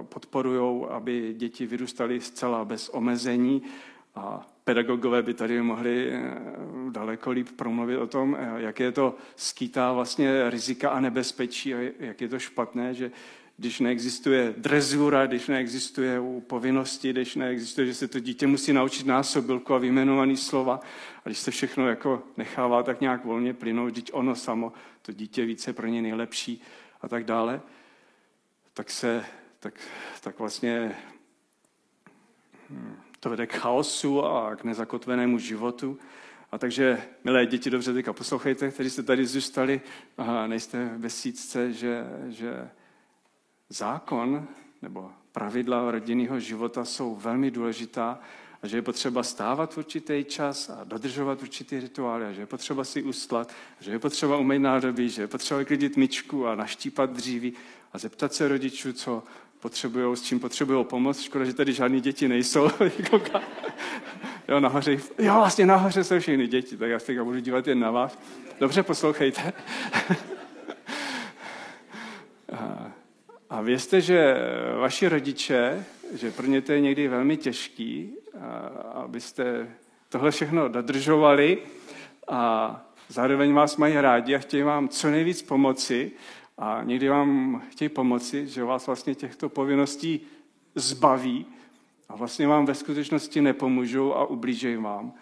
podporují, 0.03 0.85
aby 0.89 1.33
děti 1.37 1.65
vyrůstaly 1.65 2.21
zcela 2.21 2.65
bez 2.65 2.89
omezení 2.89 3.61
a 4.15 4.47
pedagogové 4.63 5.21
by 5.23 5.33
tady 5.33 5.61
mohli 5.61 6.11
eh, 6.11 6.21
daleko 6.89 7.31
líp 7.31 7.47
promluvit 7.55 7.97
o 7.97 8.07
tom, 8.07 8.37
eh, 8.39 8.51
jak 8.57 8.79
je 8.79 8.91
to 8.91 9.15
skýtá 9.35 9.93
vlastně 9.93 10.49
rizika 10.49 10.89
a 10.89 10.99
nebezpečí 10.99 11.73
a 11.73 11.77
jak 11.99 12.21
je 12.21 12.27
to 12.27 12.39
špatné, 12.39 12.93
že 12.93 13.11
když 13.57 13.79
neexistuje 13.79 14.53
drezura, 14.57 15.27
když 15.27 15.47
neexistuje 15.47 16.21
povinnosti, 16.47 17.09
když 17.09 17.35
neexistuje, 17.35 17.87
že 17.87 17.93
se 17.93 18.07
to 18.07 18.19
dítě 18.19 18.47
musí 18.47 18.73
naučit 18.73 19.05
násobilku 19.05 19.73
a 19.73 19.77
vyjmenovaný 19.77 20.37
slova, 20.37 20.79
a 21.25 21.29
když 21.29 21.39
se 21.39 21.51
všechno 21.51 21.87
jako 21.87 22.23
nechává 22.37 22.83
tak 22.83 23.01
nějak 23.01 23.25
volně 23.25 23.53
plynout, 23.53 23.91
když 23.91 24.05
ono 24.11 24.35
samo, 24.35 24.73
to 25.01 25.11
dítě 25.11 25.45
více 25.45 25.73
pro 25.73 25.87
ně 25.87 26.01
nejlepší 26.01 26.61
a 27.01 27.07
tak 27.07 27.23
dále, 27.23 27.61
tak 28.73 28.89
se, 28.89 29.25
tak, 29.59 29.73
tak 30.21 30.39
vlastně 30.39 30.95
hm, 32.69 32.95
to 33.21 33.29
vede 33.29 33.47
k 33.47 33.53
chaosu 33.53 34.25
a 34.25 34.55
k 34.55 34.63
nezakotvenému 34.63 35.37
životu. 35.37 35.99
A 36.51 36.57
takže, 36.57 37.01
milé 37.23 37.45
děti, 37.45 37.69
dobře 37.69 37.93
teďka 37.93 38.13
poslouchejte, 38.13 38.71
kteří 38.71 38.89
jste 38.89 39.03
tady 39.03 39.25
zůstali 39.25 39.81
a 40.17 40.47
nejste 40.47 40.91
ve 40.97 41.09
sícce, 41.09 41.73
že, 41.73 42.03
že 42.27 42.69
zákon 43.69 44.47
nebo 44.81 45.11
pravidla 45.31 45.91
rodinného 45.91 46.39
života 46.39 46.85
jsou 46.85 47.15
velmi 47.15 47.51
důležitá 47.51 48.19
a 48.61 48.67
že 48.67 48.77
je 48.77 48.81
potřeba 48.81 49.23
stávat 49.23 49.73
v 49.73 49.77
určitý 49.77 50.23
čas 50.23 50.69
a 50.69 50.83
dodržovat 50.83 51.41
určitý 51.41 51.79
rituály 51.79 52.25
a 52.25 52.31
že 52.31 52.41
je 52.41 52.45
potřeba 52.45 52.83
si 52.83 53.03
ustlat, 53.03 53.53
že 53.79 53.91
je 53.91 53.99
potřeba 53.99 54.37
umýt 54.37 54.59
nádobí, 54.59 55.09
že 55.09 55.21
je 55.21 55.27
potřeba 55.27 55.57
vyklidit 55.57 55.97
myčku 55.97 56.47
a 56.47 56.55
naštípat 56.55 57.09
dříví 57.09 57.53
a 57.93 57.97
zeptat 57.97 58.33
se 58.33 58.47
rodičů, 58.47 58.93
co 58.93 59.23
potřebují, 59.61 60.17
s 60.17 60.21
čím 60.21 60.39
potřebují 60.39 60.85
pomoc. 60.85 61.21
Škoda, 61.21 61.45
že 61.45 61.53
tady 61.53 61.73
žádní 61.73 62.01
děti 62.01 62.27
nejsou. 62.27 62.69
jo, 64.47 64.59
nahoře, 64.59 64.97
jo, 65.19 65.33
vlastně 65.33 65.65
nahoře 65.65 66.03
jsou 66.03 66.19
všechny 66.19 66.47
děti, 66.47 66.77
tak 66.77 66.89
já 66.89 66.99
se 66.99 67.23
budu 67.23 67.39
dívat 67.39 67.67
jen 67.67 67.79
na 67.79 67.91
vás. 67.91 68.19
Dobře, 68.59 68.83
poslouchejte. 68.83 69.53
A 73.49 73.61
vězte, 73.61 74.01
že 74.01 74.35
vaši 74.79 75.07
rodiče, 75.07 75.85
že 76.13 76.31
pro 76.31 76.47
ně 76.47 76.61
to 76.61 76.71
je 76.71 76.79
někdy 76.79 77.07
velmi 77.07 77.37
těžký, 77.37 78.13
abyste 78.93 79.67
tohle 80.09 80.31
všechno 80.31 80.69
dodržovali 80.69 81.57
a 82.27 82.75
zároveň 83.07 83.53
vás 83.53 83.77
mají 83.77 84.01
rádi 84.01 84.35
a 84.35 84.39
chtějí 84.39 84.63
vám 84.63 84.89
co 84.89 85.09
nejvíc 85.09 85.41
pomoci 85.41 86.11
a 86.61 86.83
někdy 86.83 87.09
vám 87.09 87.61
chtějí 87.69 87.89
pomoci, 87.89 88.47
že 88.47 88.63
vás 88.63 88.87
vlastně 88.87 89.15
těchto 89.15 89.49
povinností 89.49 90.21
zbaví 90.75 91.45
a 92.09 92.15
vlastně 92.15 92.47
vám 92.47 92.65
ve 92.65 92.75
skutečnosti 92.75 93.41
nepomůžou 93.41 94.13
a 94.13 94.25
ublížejí 94.25 94.75
vám. 94.75 95.13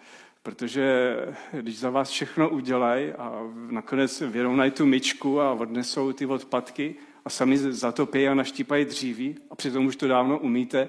Protože 0.42 1.16
když 1.52 1.78
za 1.78 1.90
vás 1.90 2.10
všechno 2.10 2.48
udělají 2.48 3.12
a 3.12 3.42
nakonec 3.70 4.20
vyrovnají 4.20 4.70
tu 4.70 4.86
myčku 4.86 5.40
a 5.40 5.52
odnesou 5.52 6.12
ty 6.12 6.26
odpadky, 6.26 6.94
a 7.24 7.30
sami 7.30 7.58
zatopí 7.58 8.28
a 8.28 8.34
naštípají 8.34 8.84
dříví 8.84 9.36
a 9.50 9.54
přitom 9.54 9.86
už 9.86 9.96
to 9.96 10.08
dávno 10.08 10.38
umíte, 10.38 10.88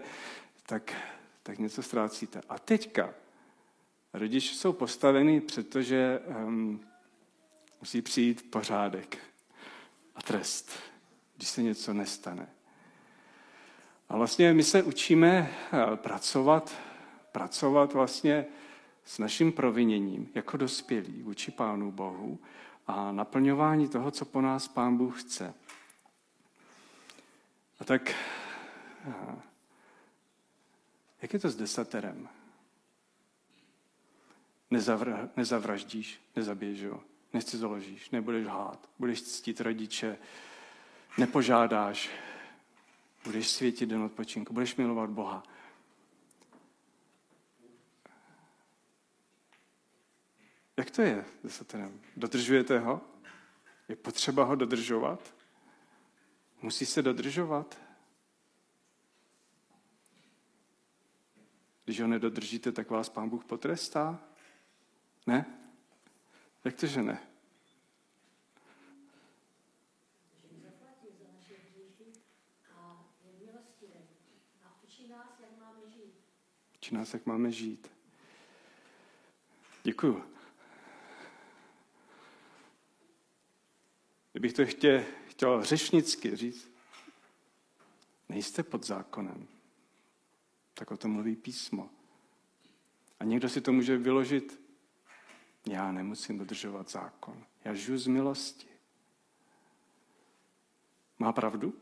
tak, 0.65 0.93
tak 1.43 1.59
něco 1.59 1.83
ztrácíte. 1.83 2.41
A 2.49 2.59
teďka 2.59 3.13
rodiče 4.13 4.55
jsou 4.55 4.73
postaveni 4.73 5.41
před 5.41 5.69
to, 5.69 5.81
že 5.81 6.19
um, 6.45 6.81
musí 7.81 8.01
přijít 8.01 8.51
pořádek 8.51 9.30
a 10.15 10.21
trest, 10.21 10.71
když 11.35 11.49
se 11.49 11.63
něco 11.63 11.93
nestane. 11.93 12.47
A 14.09 14.17
vlastně 14.17 14.53
my 14.53 14.63
se 14.63 14.83
učíme 14.83 15.51
eh, 15.73 15.95
pracovat, 15.95 16.75
pracovat 17.31 17.93
vlastně 17.93 18.45
s 19.05 19.19
naším 19.19 19.51
proviněním 19.51 20.29
jako 20.35 20.57
dospělí 20.57 21.21
vůči 21.21 21.51
Pánu 21.51 21.91
Bohu 21.91 22.39
a 22.87 23.11
naplňování 23.11 23.87
toho, 23.87 24.11
co 24.11 24.25
po 24.25 24.41
nás 24.41 24.67
Pán 24.67 24.97
Bůh 24.97 25.21
chce. 25.21 25.53
A 27.79 27.83
tak, 27.83 28.15
jak 31.21 31.33
je 31.33 31.39
to 31.39 31.49
s 31.49 31.55
desaterem? 31.55 32.29
Nezavr, 34.71 35.29
nezavraždíš, 35.37 36.21
nezabiješ 36.35 36.83
ho, 36.83 37.03
založíš, 37.39 38.09
nebudeš 38.09 38.47
hát, 38.47 38.89
budeš 38.99 39.21
ctít 39.21 39.61
rodiče, 39.61 40.17
nepožádáš, 41.17 42.09
budeš 43.23 43.49
světit 43.49 43.89
den 43.89 44.01
odpočinku, 44.01 44.53
budeš 44.53 44.75
milovat 44.75 45.09
Boha. 45.09 45.43
Jak 50.77 50.91
to 50.91 51.01
je 51.01 51.25
s 51.39 51.43
desaterem? 51.43 52.01
Dodržujete 52.17 52.79
ho? 52.79 53.01
Je 53.89 53.95
potřeba 53.95 54.43
ho 54.43 54.55
dodržovat? 54.55 55.35
Musí 56.61 56.85
se 56.85 57.01
dodržovat. 57.01 57.79
Když 61.85 62.01
ho 62.01 62.07
nedodržíte, 62.07 62.71
tak 62.71 62.89
vás 62.89 63.09
pán 63.09 63.29
Bůh 63.29 63.45
potrestá? 63.45 64.19
Ne? 65.27 65.60
Jak 66.65 66.75
to, 66.75 66.87
že 66.87 67.03
ne? 67.03 67.27
Učí 76.75 76.95
nás, 76.95 77.13
jak 77.13 77.25
máme 77.25 77.51
žít. 77.51 77.91
Děkuju. 79.83 80.23
Kdybych 84.31 84.53
to 84.53 84.65
chtěl, 84.65 85.03
chtěl 85.27 85.63
řešnicky 85.63 86.35
říct, 86.35 86.69
nejste 88.29 88.63
pod 88.63 88.85
zákonem. 88.85 89.47
Tak 90.73 90.91
o 90.91 90.97
tom 90.97 91.11
mluví 91.11 91.35
písmo. 91.35 91.89
A 93.19 93.23
někdo 93.23 93.49
si 93.49 93.61
to 93.61 93.71
může 93.71 93.97
vyložit, 93.97 94.60
já 95.67 95.91
nemusím 95.91 96.37
dodržovat 96.37 96.89
zákon. 96.89 97.45
Já 97.65 97.73
žiju 97.73 97.97
z 97.97 98.07
milosti. 98.07 98.67
Má 101.19 101.33
pravdu? 101.33 101.73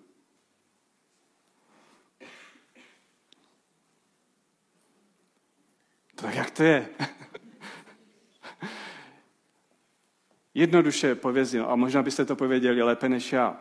Tak 6.15 6.35
jak 6.35 6.51
to 6.51 6.63
je? 6.63 6.89
Jednoduše 10.53 11.15
povězil, 11.15 11.69
a 11.69 11.75
možná 11.75 12.03
byste 12.03 12.25
to 12.25 12.35
pověděli 12.35 12.81
lépe 12.81 13.09
než 13.09 13.33
já. 13.33 13.59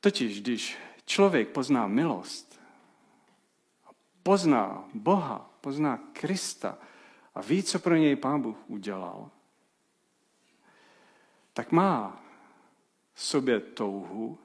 Totiž, 0.00 0.40
když 0.40 0.78
člověk 1.04 1.48
pozná 1.48 1.86
milost, 1.86 2.60
pozná 4.22 4.88
Boha, 4.94 5.50
pozná 5.60 5.96
Krista 6.12 6.78
a 7.34 7.40
ví, 7.40 7.62
co 7.62 7.78
pro 7.78 7.96
něj 7.96 8.16
Pán 8.16 8.42
Bůh 8.42 8.56
udělal, 8.66 9.30
tak 11.52 11.72
má 11.72 12.22
v 13.12 13.22
sobě 13.22 13.60
touhu 13.60 14.38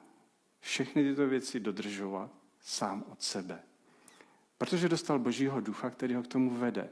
všechny 0.60 1.02
tyto 1.02 1.26
věci 1.26 1.60
dodržovat 1.60 2.30
sám 2.60 3.04
od 3.12 3.22
sebe. 3.22 3.62
Protože 4.58 4.88
dostal 4.88 5.18
Božího 5.18 5.60
ducha, 5.60 5.90
který 5.90 6.14
ho 6.14 6.22
k 6.22 6.26
tomu 6.26 6.50
vede. 6.50 6.90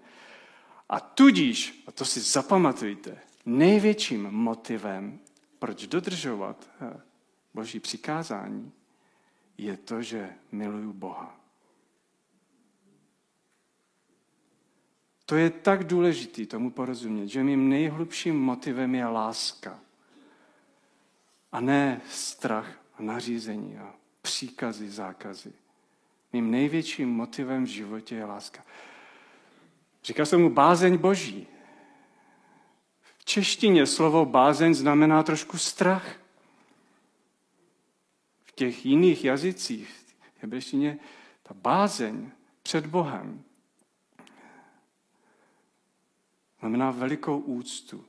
A 0.88 1.00
tudíž, 1.00 1.84
a 1.86 1.92
to 1.92 2.04
si 2.04 2.20
zapamatujte, 2.20 3.18
největším 3.46 4.22
motivem, 4.30 5.18
proč 5.58 5.86
dodržovat 5.86 6.70
eh, 6.80 7.00
Boží 7.54 7.80
přikázání, 7.80 8.72
je 9.58 9.76
to, 9.76 10.02
že 10.02 10.34
miluju 10.52 10.92
Boha. 10.92 11.40
To 15.28 15.36
je 15.36 15.50
tak 15.50 15.84
důležité 15.84 16.46
tomu 16.46 16.70
porozumět, 16.70 17.28
že 17.28 17.44
mým 17.44 17.68
nejhlubším 17.68 18.40
motivem 18.40 18.94
je 18.94 19.06
láska. 19.06 19.80
A 21.52 21.60
ne 21.60 22.00
strach 22.10 22.80
a 22.98 23.02
nařízení 23.02 23.78
a 23.78 23.94
příkazy, 24.22 24.90
zákazy. 24.90 25.52
Mým 26.32 26.50
největším 26.50 27.08
motivem 27.08 27.64
v 27.64 27.68
životě 27.68 28.14
je 28.14 28.24
láska. 28.24 28.64
Říká 30.04 30.24
se 30.24 30.36
mu 30.36 30.50
bázeň 30.50 30.96
boží. 30.96 31.46
V 33.18 33.24
češtině 33.24 33.86
slovo 33.86 34.24
bázeň 34.24 34.74
znamená 34.74 35.22
trošku 35.22 35.58
strach. 35.58 36.16
V 38.44 38.52
těch 38.52 38.86
jiných 38.86 39.24
jazycích, 39.24 39.88
v 40.38 40.42
hebrejštině, 40.42 40.98
ta 41.42 41.54
bázeň 41.54 42.30
před 42.62 42.86
Bohem 42.86 43.44
znamená 46.60 46.90
velikou 46.90 47.38
úctu. 47.38 48.04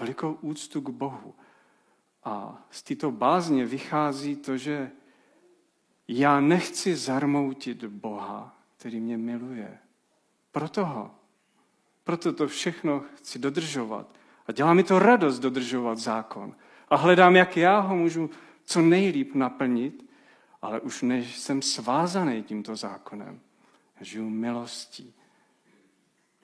Velikou 0.00 0.32
úctu 0.32 0.80
k 0.80 0.90
Bohu. 0.90 1.34
A 2.24 2.62
z 2.70 2.82
této 2.82 3.10
bázně 3.10 3.66
vychází 3.66 4.36
to, 4.36 4.56
že 4.56 4.90
já 6.08 6.40
nechci 6.40 6.96
zarmoutit 6.96 7.84
Boha, 7.84 8.56
který 8.76 9.00
mě 9.00 9.18
miluje. 9.18 9.78
Proto 10.52 10.86
ho. 10.86 11.14
Proto 12.04 12.32
to 12.32 12.48
všechno 12.48 13.04
chci 13.14 13.38
dodržovat. 13.38 14.18
A 14.46 14.52
dělá 14.52 14.74
mi 14.74 14.82
to 14.82 14.98
radost 14.98 15.38
dodržovat 15.38 15.98
zákon. 15.98 16.54
A 16.88 16.96
hledám, 16.96 17.36
jak 17.36 17.56
já 17.56 17.78
ho 17.78 17.96
můžu 17.96 18.30
co 18.64 18.80
nejlíp 18.80 19.34
naplnit, 19.34 20.10
ale 20.62 20.80
už 20.80 21.02
než 21.02 21.38
jsem 21.38 21.62
svázaný 21.62 22.42
tímto 22.42 22.76
zákonem. 22.76 23.40
Žiju 24.00 24.28
milostí. 24.28 25.14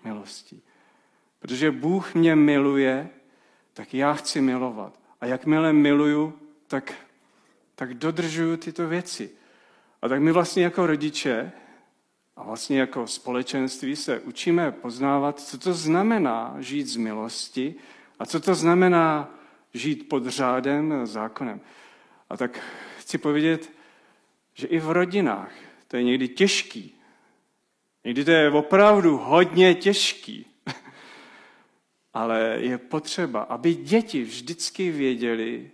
Milostí. 0.05 0.63
Protože 1.39 1.71
Bůh 1.71 2.15
mě 2.15 2.37
miluje, 2.37 3.09
tak 3.73 3.95
já 3.95 4.15
chci 4.15 4.41
milovat. 4.41 5.01
A 5.21 5.27
jakmile 5.27 5.73
miluju, 5.73 6.39
tak, 6.67 6.95
tak 7.75 7.95
dodržuju 7.95 8.57
tyto 8.57 8.89
věci. 8.89 9.31
A 10.03 10.09
tak 10.09 10.21
my 10.21 10.33
vlastně 10.33 10.65
jako 10.65 10.87
rodiče 10.87 11.53
a 12.37 12.43
vlastně 12.43 12.79
jako 12.79 13.07
společenství 13.07 13.97
se 13.97 14.21
učíme 14.21 14.73
poznávat, 14.73 15.41
co 15.41 15.59
to 15.59 15.75
znamená 15.75 16.57
žít 16.59 16.87
z 16.87 16.97
milosti 16.97 17.75
a 18.19 18.27
co 18.27 18.41
to 18.41 18.55
znamená 18.55 19.35
žít 19.75 20.09
pod 20.09 20.27
řádem, 20.27 21.07
zákonem. 21.07 21.61
A 22.31 22.37
tak 22.37 22.61
chci 22.99 23.19
povědět, 23.19 23.73
že 24.55 24.67
i 24.67 24.79
v 24.79 24.91
rodinách 24.91 25.53
to 25.89 25.97
je 25.97 26.03
někdy 26.03 26.29
těžký. 26.29 26.94
Někdy 28.05 28.25
to 28.25 28.31
je 28.31 28.51
opravdu 28.51 29.17
hodně 29.17 29.75
těžký. 29.75 30.47
Ale 32.15 32.57
je 32.61 32.79
potřeba, 32.79 33.41
aby 33.41 33.75
děti 33.75 34.23
vždycky 34.23 34.91
věděli, 34.91 35.71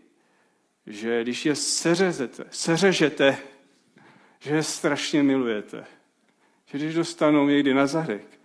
že 0.87 1.23
když 1.23 1.47
je 1.47 1.55
seřezete, 1.55 2.45
seřežete, 2.51 3.39
že 4.41 4.55
je 4.55 4.63
strašně 4.63 5.23
milujete. 5.23 5.85
Že 6.67 6.79
když 6.79 6.95
dostanou 6.95 7.49
někdy 7.49 7.75
na 7.75 7.87
zadek, 7.87 8.41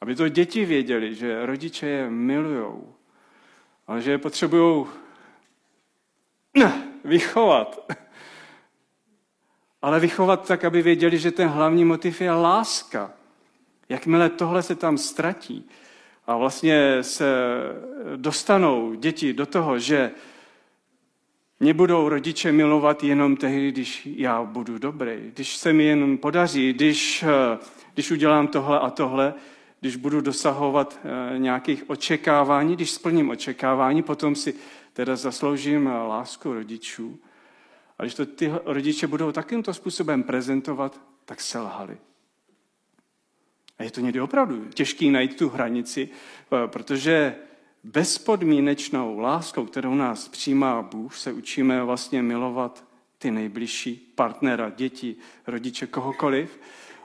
aby 0.00 0.14
to 0.14 0.28
děti 0.28 0.64
věděli, 0.64 1.14
že 1.14 1.46
rodiče 1.46 1.86
je 1.86 2.10
milujou, 2.10 2.94
ale 3.86 4.02
že 4.02 4.10
je 4.10 4.18
potřebují 4.18 4.86
vychovat. 7.04 7.92
Ale 9.82 10.00
vychovat 10.00 10.46
tak, 10.46 10.64
aby 10.64 10.82
věděli, 10.82 11.18
že 11.18 11.30
ten 11.30 11.48
hlavní 11.48 11.84
motiv 11.84 12.20
je 12.20 12.32
láska. 12.32 13.12
Jakmile 13.88 14.28
tohle 14.28 14.62
se 14.62 14.74
tam 14.74 14.98
ztratí 14.98 15.68
a 16.26 16.36
vlastně 16.36 17.02
se 17.02 17.34
dostanou 18.16 18.94
děti 18.94 19.32
do 19.32 19.46
toho, 19.46 19.78
že 19.78 20.10
mě 21.60 21.74
budou 21.74 22.08
rodiče 22.08 22.52
milovat 22.52 23.04
jenom 23.04 23.36
tehdy, 23.36 23.72
když 23.72 24.08
já 24.16 24.42
budu 24.42 24.78
dobrý, 24.78 25.12
když 25.34 25.56
se 25.56 25.72
mi 25.72 25.84
jen 25.84 26.18
podaří, 26.18 26.72
když, 26.72 27.22
eh, 27.22 27.58
když 27.94 28.10
udělám 28.10 28.48
tohle 28.48 28.78
a 28.80 28.90
tohle, 28.90 29.34
když 29.80 29.96
budu 29.96 30.20
dosahovat 30.20 30.98
eh, 31.04 31.38
nějakých 31.38 31.90
očekávání, 31.90 32.76
když 32.76 32.90
splním 32.90 33.30
očekávání, 33.30 34.02
potom 34.02 34.34
si 34.34 34.54
teda 34.92 35.16
zasloužím 35.16 35.88
eh, 35.88 35.90
lásku 35.90 36.52
rodičů. 36.52 37.18
A 38.00 38.02
když 38.02 38.14
to 38.14 38.26
ty 38.26 38.52
rodiče 38.64 39.06
budou 39.06 39.32
takýmto 39.32 39.74
způsobem 39.74 40.22
prezentovat, 40.22 41.00
tak 41.24 41.40
selhali. 41.40 41.98
A 43.78 43.82
je 43.82 43.90
to 43.90 44.00
někdy 44.00 44.20
opravdu 44.20 44.64
těžké 44.64 45.06
najít 45.06 45.36
tu 45.36 45.48
hranici, 45.48 46.08
protože 46.66 47.36
bezpodmínečnou 47.84 49.18
láskou, 49.18 49.66
kterou 49.66 49.94
nás 49.94 50.28
přijímá 50.28 50.82
Bůh, 50.82 51.16
se 51.16 51.32
učíme 51.32 51.84
vlastně 51.84 52.22
milovat 52.22 52.84
ty 53.18 53.30
nejbližší 53.30 54.12
partnera, 54.14 54.70
děti, 54.70 55.16
rodiče, 55.46 55.86
kohokoliv 55.86 56.60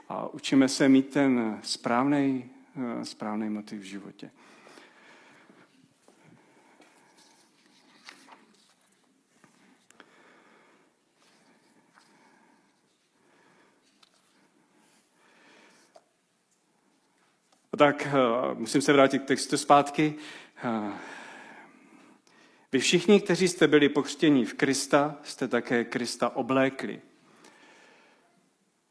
a 0.08 0.34
učíme 0.34 0.68
se 0.68 0.88
mít 0.88 1.08
ten 1.08 1.58
správný, 1.62 2.50
eh, 2.76 3.04
správný 3.04 3.50
motiv 3.50 3.80
v 3.80 3.84
životě. 3.84 4.30
Tak 17.76 18.06
eh, 18.06 18.10
musím 18.54 18.80
se 18.80 18.92
vrátit 18.92 19.18
k 19.18 19.24
textu 19.24 19.56
zpátky. 19.56 20.14
Vy 22.72 22.78
všichni, 22.78 23.20
kteří 23.20 23.48
jste 23.48 23.68
byli 23.68 23.88
pokřtěni 23.88 24.44
v 24.44 24.54
Krista, 24.54 25.14
jste 25.22 25.48
také 25.48 25.84
Krista 25.84 26.36
oblékli. 26.36 27.00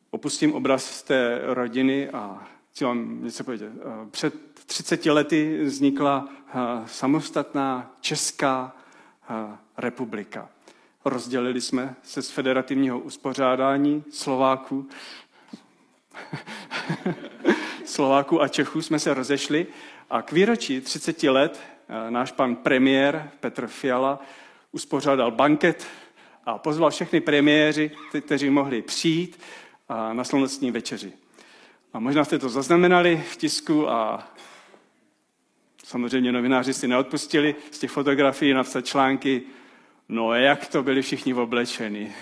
Opustím 0.09 0.53
obraz 0.53 0.85
z 0.85 1.03
té 1.03 1.39
rodiny 1.43 2.09
a 2.09 2.47
chci 2.71 2.83
vám 2.83 3.23
něco 3.23 3.43
povědět. 3.43 3.71
Před 4.11 4.33
30 4.65 5.05
lety 5.05 5.63
vznikla 5.63 6.29
samostatná 6.85 7.95
Česká 8.01 8.75
republika. 9.77 10.49
Rozdělili 11.05 11.61
jsme 11.61 11.95
se 12.03 12.21
z 12.21 12.29
federativního 12.29 12.99
uspořádání 12.99 14.03
Slováků. 14.11 14.89
Slováků 17.95 18.41
a 18.41 18.47
Čechů 18.47 18.81
jsme 18.81 18.99
se 18.99 19.13
rozešli 19.13 19.67
a 20.09 20.21
k 20.21 20.31
výročí 20.31 20.81
30 20.81 21.23
let 21.23 21.59
eh, 21.89 22.11
náš 22.11 22.31
pan 22.31 22.55
premiér 22.55 23.31
Petr 23.39 23.67
Fiala 23.67 24.19
uspořádal 24.71 25.31
banket 25.31 25.87
a 26.45 26.57
pozval 26.57 26.91
všechny 26.91 27.21
premiéři, 27.21 27.91
kteří 28.21 28.49
mohli 28.49 28.81
přijít 28.81 29.39
na 30.13 30.23
sluneční 30.23 30.71
večeři. 30.71 31.13
A 31.93 31.99
možná 31.99 32.25
jste 32.25 32.39
to 32.39 32.49
zaznamenali 32.49 33.23
v 33.31 33.37
tisku 33.37 33.89
a 33.89 34.27
samozřejmě 35.83 36.31
novináři 36.31 36.73
si 36.73 36.87
neodpustili 36.87 37.55
z 37.71 37.79
těch 37.79 37.91
fotografií 37.91 38.53
napsat 38.53 38.85
články, 38.85 39.41
no 40.09 40.33
jak 40.33 40.67
to 40.67 40.83
byli 40.83 41.01
všichni 41.01 41.33
oblečeni. 41.33 42.13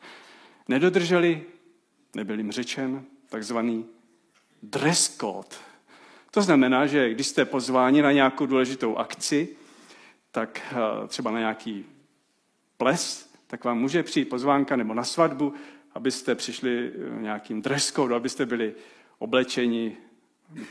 Nedodrželi, 0.68 1.42
nebyl 2.16 2.38
jim 2.38 2.52
řečen, 2.52 3.04
takzvaný 3.28 3.96
dress 4.62 5.16
code. 5.16 5.56
To 6.30 6.42
znamená, 6.42 6.86
že 6.86 7.10
když 7.10 7.26
jste 7.26 7.44
pozváni 7.44 8.02
na 8.02 8.12
nějakou 8.12 8.46
důležitou 8.46 8.96
akci, 8.96 9.48
tak 10.30 10.60
eh, 10.72 11.08
třeba 11.08 11.30
na 11.30 11.38
nějaký 11.38 11.84
ples, 12.76 13.30
tak 13.46 13.64
vám 13.64 13.78
může 13.78 14.02
přijít 14.02 14.28
pozvánka 14.28 14.76
nebo 14.76 14.94
na 14.94 15.04
svatbu, 15.04 15.54
abyste 15.94 16.34
přišli 16.34 16.92
eh, 16.94 17.22
nějakým 17.22 17.62
dress 17.62 17.92
code, 17.92 18.14
abyste 18.14 18.46
byli 18.46 18.74
oblečeni 19.18 19.96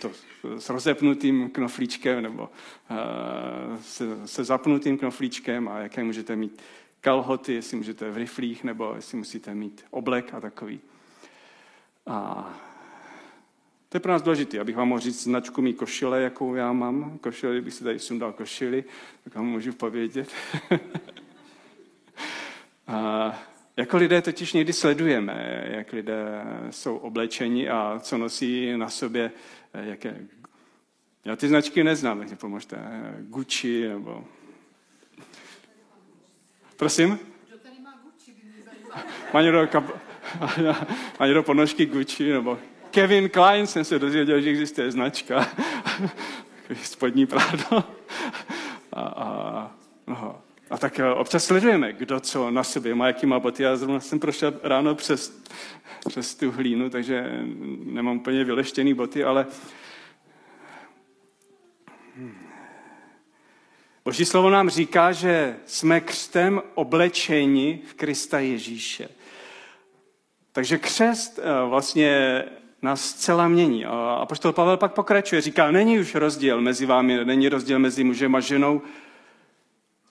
to 0.02 0.12
s 0.58 0.70
rozepnutým 0.70 1.50
knoflíčkem 1.50 2.24
nebo 2.24 2.50
eh, 2.90 3.78
se, 3.82 4.28
se 4.28 4.44
zapnutým 4.44 4.98
knoflíčkem 4.98 5.68
a 5.68 5.80
jaké 5.80 6.04
můžete 6.04 6.36
mít 6.36 6.62
kalhoty, 7.02 7.54
jestli 7.54 7.78
můžete 7.78 8.12
v 8.12 8.18
riflích 8.18 8.64
nebo 8.64 8.94
jestli 8.96 9.18
musíte 9.18 9.56
mít 9.56 9.86
oblek 9.90 10.34
a 10.34 10.40
takový. 10.40 10.80
A 12.08 12.50
to 13.90 13.96
je 13.96 14.00
pro 14.00 14.12
nás 14.12 14.22
důležité, 14.22 14.60
abych 14.60 14.76
vám 14.76 14.88
mohl 14.88 15.00
říct 15.00 15.24
značku 15.24 15.62
mý 15.62 15.74
košile, 15.74 16.22
jakou 16.22 16.56
já 16.56 16.74
mám. 16.74 17.18
Košile, 17.18 17.62
bych 17.62 17.74
si 17.74 17.84
tady 17.84 18.00
sundal 18.00 18.34
košili, 18.34 18.84
tak 19.24 19.36
vám 19.36 19.46
můžu 19.46 19.74
povědět. 19.74 20.30
a 22.88 23.40
jako 23.78 23.98
lidé 23.98 24.22
totiž 24.22 24.54
někdy 24.54 24.74
sledujeme, 24.74 25.64
jak 25.72 25.94
lidé 25.94 26.44
jsou 26.70 26.98
oblečeni 26.98 27.70
a 27.70 28.00
co 28.04 28.18
nosí 28.18 28.78
na 28.78 28.90
sobě 28.90 29.32
jaké... 29.74 30.18
Já 31.26 31.36
ty 31.36 31.48
značky 31.48 31.84
neznám, 31.84 32.20
takže 32.20 32.36
pomožte. 32.36 32.78
Gucci 33.20 33.88
nebo... 33.88 34.26
Prosím? 36.78 37.20
Kdo 37.48 37.58
tady 37.58 37.76
má 37.84 38.00
Gucci, 38.04 38.32
by 38.32 38.42
mě 38.44 38.64
zajímalo. 38.64 39.68
kap... 39.68 39.84
Má 41.20 41.26
někdo 41.26 41.44
ponožky 41.44 41.86
Gucci 41.86 42.32
nebo 42.32 42.60
Kevin 42.96 43.30
Klein, 43.30 43.68
jsem 43.68 43.84
se 43.84 44.00
dozvěděl, 44.00 44.42
že 44.42 44.50
existuje 44.50 44.92
značka. 44.92 45.48
Spodní 46.84 47.26
prádlo. 47.26 47.84
A, 48.94 49.02
a, 49.02 49.72
no. 50.08 50.42
a 50.70 50.78
tak 50.78 51.00
eh, 51.00 51.14
občas 51.14 51.46
sledujeme, 51.46 51.94
kdo 51.94 52.20
co 52.20 52.52
na 52.52 52.64
sobě 52.64 52.96
má, 52.96 53.08
jaký 53.08 53.26
má 53.26 53.40
boty. 53.40 53.64
Já 53.64 53.76
zrovna 53.76 54.00
jsem 54.00 54.20
prošel 54.20 54.54
ráno 54.64 54.96
přes, 54.96 55.44
přes 56.08 56.36
tu 56.36 56.52
hlínu, 56.52 56.90
takže 56.90 57.40
nemám 57.86 58.18
úplně 58.18 58.44
vyleštěný 58.44 58.94
boty, 58.94 59.24
ale 59.24 59.46
Boží 64.06 64.26
slovo 64.26 64.50
nám 64.50 64.70
říká, 64.70 65.12
že 65.12 65.56
jsme 65.66 66.02
křtem 66.02 66.62
oblečeni 66.76 67.82
v 67.88 67.94
Krista 67.94 68.40
Ježíše. 68.40 69.10
Takže 70.52 70.78
křest 70.78 71.40
eh, 71.40 71.68
vlastně 71.70 72.44
nás 72.86 73.10
zcela 73.10 73.48
mění. 73.48 73.86
A 73.86 74.26
poštol 74.30 74.54
Pavel 74.54 74.78
pak 74.78 74.94
pokračuje, 74.94 75.42
říká, 75.42 75.72
není 75.72 76.00
už 76.00 76.16
rozdíl 76.16 76.62
mezi 76.62 76.86
vámi, 76.86 77.26
není 77.26 77.50
rozdíl 77.50 77.80
mezi 77.80 78.04
mužem 78.04 78.36
a 78.36 78.40
ženou, 78.40 78.82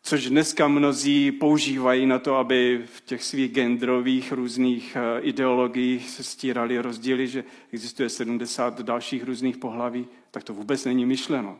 což 0.02 0.28
dneska 0.28 0.68
mnozí 0.68 1.32
používají 1.32 2.06
na 2.06 2.18
to, 2.18 2.36
aby 2.36 2.84
v 2.94 3.00
těch 3.00 3.24
svých 3.24 3.52
genderových 3.52 4.32
různých 4.32 4.96
eh, 4.96 5.20
ideologiích 5.20 6.10
se 6.10 6.22
stírali 6.22 6.78
rozdíly, 6.78 7.28
že 7.28 7.44
existuje 7.72 8.08
70 8.08 8.80
dalších 8.80 9.24
různých 9.24 9.56
pohlaví, 9.56 10.06
tak 10.30 10.44
to 10.44 10.54
vůbec 10.54 10.84
není 10.84 11.06
myšleno. 11.06 11.56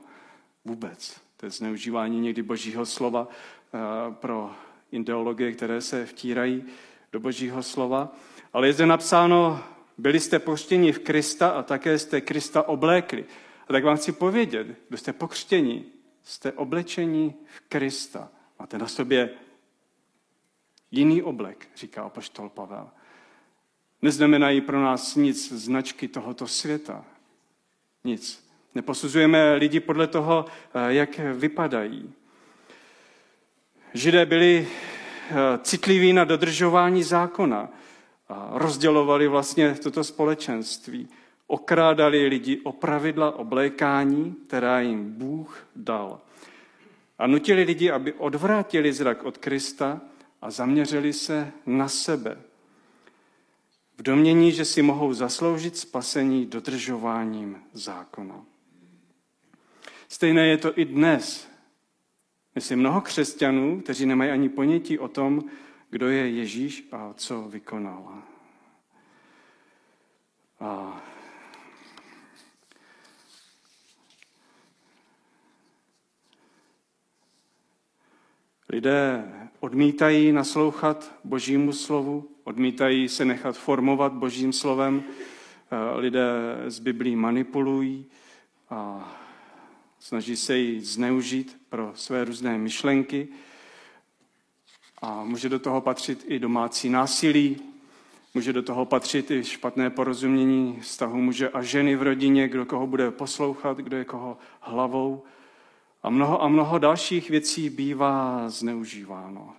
Vůbec. 0.65 1.21
To 1.37 1.47
je 1.47 1.51
zneužívání 1.51 2.21
někdy 2.21 2.43
božího 2.43 2.87
slova 2.87 3.29
eh, 3.29 3.79
pro 4.13 4.51
ideologie, 4.93 5.53
které 5.53 5.81
se 5.81 6.07
vtírají 6.07 6.65
do 7.13 7.21
božího 7.21 7.63
slova. 7.63 8.13
Ale 8.53 8.67
je 8.67 8.73
zde 8.73 8.87
napsáno, 8.87 9.61
byli 9.99 10.21
jste 10.21 10.39
poštěni 10.39 10.93
v 10.93 10.99
Krista 10.99 11.49
a 11.49 11.63
také 11.63 11.99
jste 11.99 12.21
Krista 12.21 12.69
oblékli. 12.69 13.25
A 13.69 13.73
tak 13.73 13.85
vám 13.85 13.97
chci 13.97 14.13
povědět, 14.13 14.67
kdo 14.89 14.99
jste 14.99 15.13
pokřtěni, 15.13 15.85
jste 16.23 16.53
oblečeni 16.53 17.35
v 17.57 17.61
Krista. 17.69 18.29
Máte 18.59 18.79
na 18.79 18.89
sobě 18.89 19.31
jiný 20.91 21.23
oblek, 21.23 21.69
říká 21.77 22.03
apoštol 22.03 22.49
Pavel. 22.49 22.91
Neznamenají 24.03 24.61
pro 24.61 24.83
nás 24.83 25.17
nic 25.17 25.53
značky 25.53 26.09
tohoto 26.09 26.47
světa. 26.47 27.05
Nic. 28.05 28.45
Neposuzujeme 28.75 29.55
lidi 29.55 29.81
podle 29.81 30.07
toho, 30.07 30.47
eh, 30.75 30.95
jak 30.95 31.19
vypadají. 31.19 32.13
Židé 33.95 34.27
byli 34.27 34.69
eh, 35.31 35.35
citliví 35.63 36.13
na 36.13 36.25
dodržování 36.25 37.03
zákona 37.03 37.69
rozdělovali 38.53 39.29
vlastně 39.29 39.75
toto 39.75 40.05
společenství. 40.05 41.09
Okrádali 41.47 42.27
lidi 42.27 42.61
o 42.61 42.73
pravidla 42.73 43.37
oblékání, 43.37 44.37
která 44.47 44.81
jim 44.81 45.13
Bůh 45.13 45.67
dal. 45.77 46.21
A 47.19 47.27
nutili 47.27 47.63
lidi, 47.63 47.91
aby 47.91 48.13
odvrátili 48.13 48.93
zrak 48.93 49.25
od 49.25 49.39
Krista 49.39 50.01
a 50.43 50.51
zaměřili 50.51 51.13
se 51.13 51.53
na 51.67 51.89
sebe. 51.89 52.37
V 53.99 54.03
domění, 54.03 54.53
že 54.53 54.65
si 54.65 54.83
mohou 54.83 55.13
zasloužit 55.13 55.77
spasení 55.77 56.47
dodržováním 56.47 57.63
zákona. 57.73 58.45
Stejné 60.09 60.47
je 60.47 60.57
to 60.57 60.79
i 60.79 60.85
dnes. 60.85 61.49
Myslím 62.55 62.79
mnoho 62.79 63.01
křesťanů, 63.01 63.81
kteří 63.81 64.07
nemají 64.07 64.31
ani 64.31 64.49
ponětí 64.49 64.99
o 64.99 65.09
tom, 65.09 65.45
kdo 65.95 66.09
je 66.09 66.31
Ježíš 66.31 66.89
a 66.93 67.15
co 67.17 67.43
vykonal. 67.43 68.23
A 70.61 71.03
Lidé 78.69 79.33
odmítají 79.61 80.33
naslouchat 80.33 81.15
Božímu 81.25 81.73
slovu, 81.73 82.31
odmítají 82.45 83.09
se 83.09 83.25
nechat 83.25 83.57
formovat 83.57 84.13
Božím 84.13 84.53
slovem, 84.53 85.05
lidé 85.95 86.23
z 86.67 86.79
Biblí 86.79 87.17
manipulují 87.17 88.07
a 88.71 89.13
snaží 89.99 90.37
se 90.37 90.59
ji 90.59 90.81
zneužít 90.81 91.61
pro 91.69 91.93
své 91.95 92.25
různé 92.25 92.59
myšlenky. 92.59 93.29
A 95.03 95.25
může 95.25 95.49
do 95.49 95.59
toho 95.59 95.81
patřit 95.81 96.25
i 96.29 96.39
domácí 96.39 96.89
násilí, 96.89 97.57
může 98.35 98.53
do 98.53 98.63
toho 98.63 98.85
patřit 98.85 99.31
i 99.31 99.45
špatné 99.45 99.91
porozumění 99.91 100.79
vztahu 100.81 101.21
muže 101.21 101.49
a 101.49 101.63
ženy 101.63 101.97
v 101.97 102.03
rodině, 102.03 102.49
kdo 102.49 102.67
koho 102.67 102.87
bude 102.87 103.11
poslouchat, 103.11 103.79
kdo 103.79 103.97
je 103.97 104.05
koho 104.05 104.39
hlavou. 104.61 105.23
A 106.03 106.11
mnoho 106.11 106.43
a 106.43 106.49
mnoho 106.49 106.79
dalších 106.79 107.31
věcí 107.31 107.71
bývá 107.71 108.49
zneužíváno. 108.49 109.55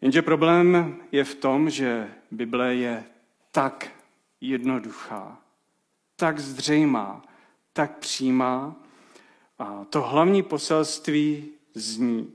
Jenže 0.00 0.22
problém 0.22 0.96
je 1.12 1.24
v 1.24 1.34
tom, 1.34 1.70
že 1.70 2.10
Bible 2.30 2.74
je 2.74 3.04
tak 3.52 3.90
jednoduchá, 4.40 5.38
tak 6.16 6.38
zřejmá, 6.38 7.22
tak 7.72 7.98
přímá. 7.98 8.76
A 9.58 9.84
to 9.90 10.02
hlavní 10.02 10.42
poselství 10.42 11.48
zní, 11.74 12.32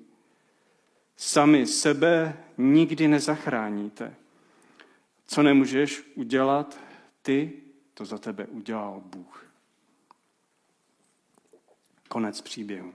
Sami 1.24 1.68
sebe 1.68 2.44
nikdy 2.58 3.08
nezachráníte. 3.08 4.16
Co 5.26 5.44
nemůžeš 5.44 6.04
udělat 6.16 6.80
ty, 7.22 7.62
to 7.94 8.06
za 8.06 8.18
tebe 8.18 8.46
udělal 8.48 9.02
Bůh. 9.06 9.46
Konec 12.08 12.42
příběhu. 12.42 12.94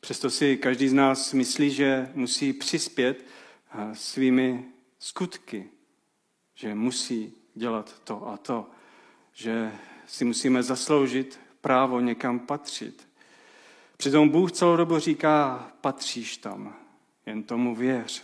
Přesto 0.00 0.30
si 0.30 0.56
každý 0.56 0.88
z 0.88 0.92
nás 0.92 1.32
myslí, 1.32 1.70
že 1.70 2.10
musí 2.14 2.52
přispět 2.52 3.24
eh, 3.70 3.94
svými 3.94 4.64
skutky, 4.98 5.70
že 6.54 6.74
musí 6.74 7.32
dělat 7.54 8.00
to 8.04 8.28
a 8.28 8.36
to, 8.36 8.70
že 9.32 9.72
si 10.08 10.24
musíme 10.24 10.62
zasloužit 10.62 11.40
právo 11.60 12.00
někam 12.00 12.38
patřit. 12.38 13.08
Přitom 13.96 14.28
Bůh 14.28 14.52
celou 14.52 14.76
dobu 14.76 14.98
říká, 14.98 15.68
patříš 15.80 16.36
tam, 16.36 16.76
jen 17.26 17.42
tomu 17.42 17.74
věř. 17.74 18.22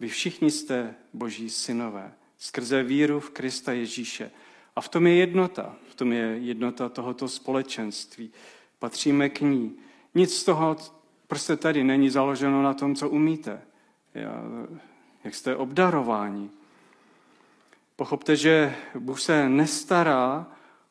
Vy 0.00 0.08
všichni 0.08 0.50
jste 0.50 0.94
boží 1.12 1.50
synové, 1.50 2.12
skrze 2.38 2.82
víru 2.82 3.20
v 3.20 3.30
Krista 3.30 3.72
Ježíše. 3.72 4.30
A 4.76 4.80
v 4.80 4.88
tom 4.88 5.06
je 5.06 5.14
jednota, 5.14 5.76
v 5.88 5.94
tom 5.94 6.12
je 6.12 6.38
jednota 6.38 6.88
tohoto 6.88 7.28
společenství. 7.28 8.32
Patříme 8.78 9.28
k 9.28 9.40
ní. 9.40 9.76
Nic 10.14 10.36
z 10.36 10.44
toho 10.44 10.76
prostě 11.26 11.56
tady 11.56 11.84
není 11.84 12.10
založeno 12.10 12.62
na 12.62 12.74
tom, 12.74 12.94
co 12.94 13.08
umíte, 13.08 13.62
jak 15.24 15.34
jste 15.34 15.56
obdarováni. 15.56 16.50
Pochopte, 18.00 18.36
že 18.36 18.76
Bůh 18.98 19.20
se 19.20 19.48
nestará 19.48 20.46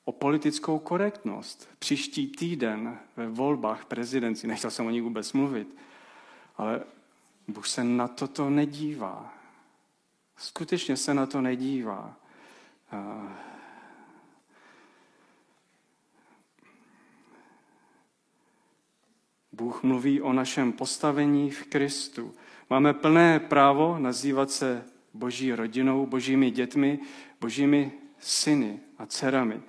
o 0.06 0.12
politickou 0.12 0.80
korektnost. 0.80 1.70
Příští 1.80 2.28
týden 2.28 3.00
ve 3.16 3.28
volbách 3.28 3.86
prezidenci, 3.86 4.48
nechtěl 4.48 4.72
jsem 4.72 4.86
o 4.86 4.90
nich 4.90 5.04
vůbec 5.04 5.34
mluvit, 5.34 5.76
ale 6.58 6.84
Bůh 7.48 7.68
se 7.68 7.84
na 7.84 8.08
toto 8.08 8.50
nedívá. 8.50 9.34
Skutečně 10.38 10.98
se 10.98 11.14
na 11.14 11.26
to 11.26 11.42
nedívá. 11.42 12.16
Bůh 19.52 19.84
mluví 19.84 20.22
o 20.22 20.34
našem 20.34 20.74
postavení 20.74 21.52
v 21.52 21.64
Kristu. 21.64 22.36
Máme 22.70 22.94
plné 22.94 23.40
právo 23.40 24.00
nazývat 24.00 24.52
se 24.52 24.86
boží 25.14 25.54
rodinou, 25.54 26.06
božími 26.06 26.52
dětmi, 26.52 27.00
božími 27.42 27.92
syny 28.20 28.80
a 28.98 29.06
dcerami. 29.06 29.62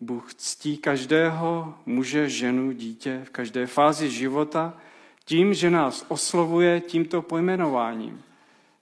Bůh 0.00 0.34
ctí 0.34 0.76
každého 0.76 1.74
muže, 1.86 2.28
ženu, 2.28 2.72
dítě 2.72 3.20
v 3.24 3.30
každé 3.30 3.66
fázi 3.66 4.10
života 4.10 4.80
tím, 5.24 5.54
že 5.54 5.70
nás 5.70 6.04
oslovuje 6.08 6.80
tímto 6.80 7.22
pojmenováním. 7.22 8.22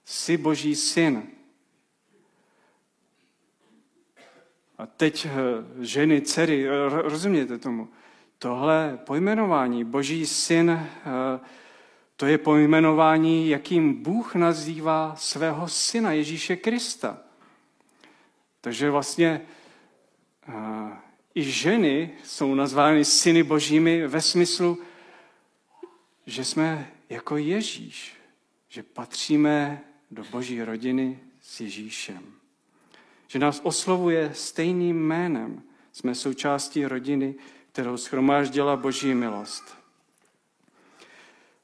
Jsi 0.05 0.37
boží 0.37 0.75
syn. 0.75 1.23
A 4.77 4.85
teď 4.85 5.25
eh, 5.25 5.29
ženy, 5.85 6.21
dcery, 6.21 6.67
rozumějte 6.89 7.57
tomu, 7.57 7.87
tohle 8.39 8.99
pojmenování 9.05 9.83
boží 9.83 10.25
syn, 10.25 10.69
eh, 10.71 10.89
To 12.19 12.25
je 12.25 12.37
pojmenování, 12.37 13.49
jakým 13.49 14.03
Bůh 14.03 14.35
nazývá 14.35 15.15
svého 15.17 15.67
syna 15.67 16.11
Ježíše 16.11 16.55
Krista. 16.55 17.17
Takže 18.61 18.89
vlastně 18.89 19.41
uh, 20.47 20.53
i 21.35 21.43
ženy 21.43 22.11
jsou 22.23 22.55
nazvány 22.55 23.05
syny 23.05 23.43
božími 23.43 24.07
ve 24.07 24.21
smyslu, 24.21 24.77
že 26.25 26.45
jsme 26.45 26.91
jako 27.09 27.37
Ježíš, 27.37 28.13
že 28.69 28.83
patříme 28.83 29.81
do 30.11 30.23
boží 30.31 30.63
rodiny 30.63 31.19
s 31.41 31.59
Ježíšem. 31.59 32.33
Že 33.27 33.39
nás 33.39 33.59
oslovuje 33.63 34.31
stejným 34.33 35.07
jménem. 35.07 35.63
Jsme 35.91 36.15
součástí 36.15 36.85
rodiny, 36.85 37.35
kterou 37.71 37.97
schromáždila 37.97 38.75
boží 38.75 39.13
milost. 39.13 39.78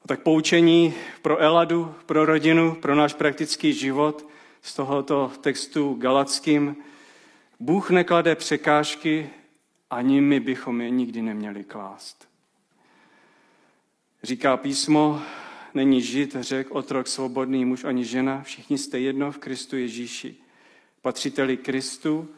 A 0.06 0.08
tak 0.08 0.22
poučení 0.22 0.94
pro 1.22 1.38
Eladu, 1.38 1.94
pro 2.06 2.24
rodinu, 2.26 2.74
pro 2.74 2.94
náš 2.94 3.14
praktický 3.14 3.72
život 3.72 4.28
z 4.62 4.74
tohoto 4.74 5.32
textu 5.40 5.94
galackým. 5.94 6.76
Bůh 7.60 7.90
neklade 7.90 8.34
překážky, 8.34 9.30
ani 9.90 10.20
my 10.20 10.40
bychom 10.40 10.80
je 10.80 10.90
nikdy 10.90 11.22
neměli 11.22 11.64
klást. 11.64 12.28
Říká 14.22 14.56
písmo, 14.56 15.22
není 15.74 16.02
žid, 16.02 16.36
řek, 16.40 16.70
otrok, 16.70 17.06
svobodný 17.08 17.64
muž 17.64 17.84
ani 17.84 18.04
žena, 18.04 18.42
všichni 18.42 18.78
jste 18.78 19.00
jedno 19.00 19.32
v 19.32 19.38
Kristu 19.38 19.76
Ježíši. 19.76 20.36
Patříte-li 21.02 21.56
Kristu, 21.56 22.28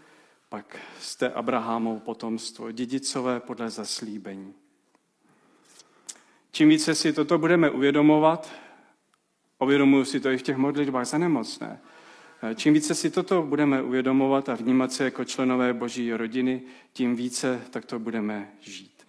pak 0.49 0.79
jste 1.01 1.31
Abrahamou 1.31 1.99
potomstvo, 1.99 2.73
dědicové 2.73 3.41
podle 3.41 3.71
zaslíbení. 3.71 4.55
Čím 6.53 6.69
více 6.69 6.95
si 6.95 7.13
toto 7.13 7.39
budeme 7.39 7.71
uvědomovat, 7.71 8.53
uvědomuji 9.59 10.05
si 10.05 10.21
to 10.21 10.31
i 10.31 10.39
v 10.39 10.43
těch 10.43 10.57
modlitbách 10.57 11.07
za 11.07 11.19
nemocné, 11.19 11.81
čím 12.55 12.75
více 12.75 12.95
si 12.95 13.11
toto 13.11 13.43
budeme 13.43 13.83
uvědomovat 13.83 14.49
a 14.49 14.55
vnímat 14.55 14.93
se 14.93 15.05
jako 15.05 15.25
členové 15.25 15.73
boží 15.73 16.13
rodiny, 16.13 16.63
tím 16.93 17.17
více 17.17 17.63
takto 17.71 17.99
budeme 17.99 18.53
žít. 18.61 19.07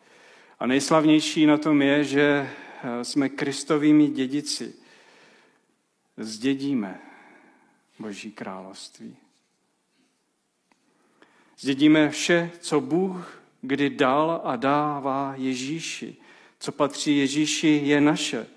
A 0.60 0.67
nejslavnější 0.67 1.45
na 1.45 1.58
tom 1.58 1.82
je, 1.82 2.04
že 2.04 2.49
jsme 3.04 3.30
kristovými 3.30 4.08
dědici. 4.08 4.75
Zdědíme 6.17 7.02
boží 7.99 8.32
království. 8.32 9.17
Zdědíme 11.60 12.10
vše, 12.10 12.52
co 12.60 12.82
Bůh 12.82 13.39
kdy 13.62 13.89
dal 13.89 14.41
a 14.43 14.56
dává 14.56 15.34
Ježíši. 15.38 16.17
Co 16.60 16.72
patří 16.72 17.17
Ježíši, 17.17 17.82
je 17.84 18.02
naše. 18.02 18.48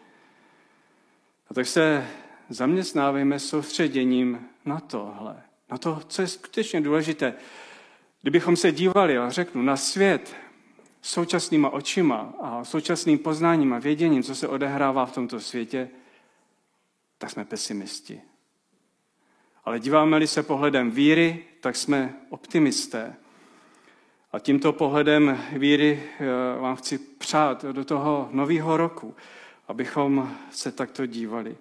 A 1.51 1.55
tak 1.55 1.67
se 1.67 2.09
zaměstnávejme 2.49 3.39
soustředěním 3.39 4.49
na 4.65 4.81
tohle, 4.81 5.43
na 5.71 5.79
to, 5.79 6.01
co 6.09 6.23
je 6.23 6.29
skutečně 6.29 6.81
důležité. 6.81 7.35
Kdybychom 8.23 8.57
se 8.57 8.73
dívali, 8.73 9.19
a 9.19 9.31
řeknu, 9.31 9.63
na 9.63 9.77
svět 9.77 10.37
současnýma 11.03 11.71
očima 11.71 12.35
a 12.41 12.65
současným 12.65 13.19
poznáním 13.19 13.73
a 13.73 13.79
věděním, 13.79 14.23
co 14.23 14.35
se 14.35 14.49
odehrává 14.49 15.07
v 15.07 15.15
tomto 15.15 15.41
světě, 15.41 15.89
tak 17.19 17.31
jsme 17.31 17.45
pesimisti. 17.45 18.21
Ale 19.65 19.81
díváme-li 19.81 20.27
se 20.27 20.43
pohledem 20.43 20.91
víry, 20.91 21.45
tak 21.61 21.77
jsme 21.77 22.15
optimisté. 22.31 23.17
A 24.33 24.39
tímto 24.39 24.73
pohledem 24.73 25.39
víry 25.53 26.03
eh, 26.03 26.27
vám 26.61 26.77
chci 26.77 26.99
přát 26.99 27.65
do 27.65 27.85
toho 27.85 28.29
nového 28.33 28.77
roku, 28.77 29.15
abychom 29.69 30.37
se 30.51 30.73
takto 30.73 31.07
dívali. 31.07 31.57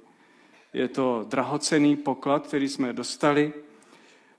Je 0.73 0.87
to 0.87 1.25
drahocený 1.29 1.95
poklad, 1.95 2.47
který 2.47 2.69
jsme 2.69 2.93
dostali 2.93 3.53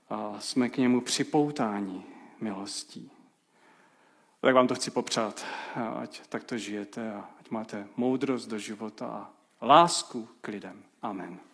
a 0.09 0.35
jsme 0.39 0.69
k 0.69 0.77
němu 0.77 1.01
připoutáni 1.01 2.03
milostí. 2.41 3.11
Tak 4.41 4.55
vám 4.55 4.67
to 4.67 4.75
chci 4.75 4.91
popřát, 4.91 5.45
ať 6.01 6.21
takto 6.29 6.57
žijete 6.57 7.13
a 7.13 7.29
ať 7.39 7.49
máte 7.49 7.87
moudrost 7.97 8.49
do 8.49 8.57
života 8.57 9.05
a 9.07 9.65
lásku 9.65 10.29
k 10.41 10.47
lidem. 10.47 10.83
Amen. 11.01 11.52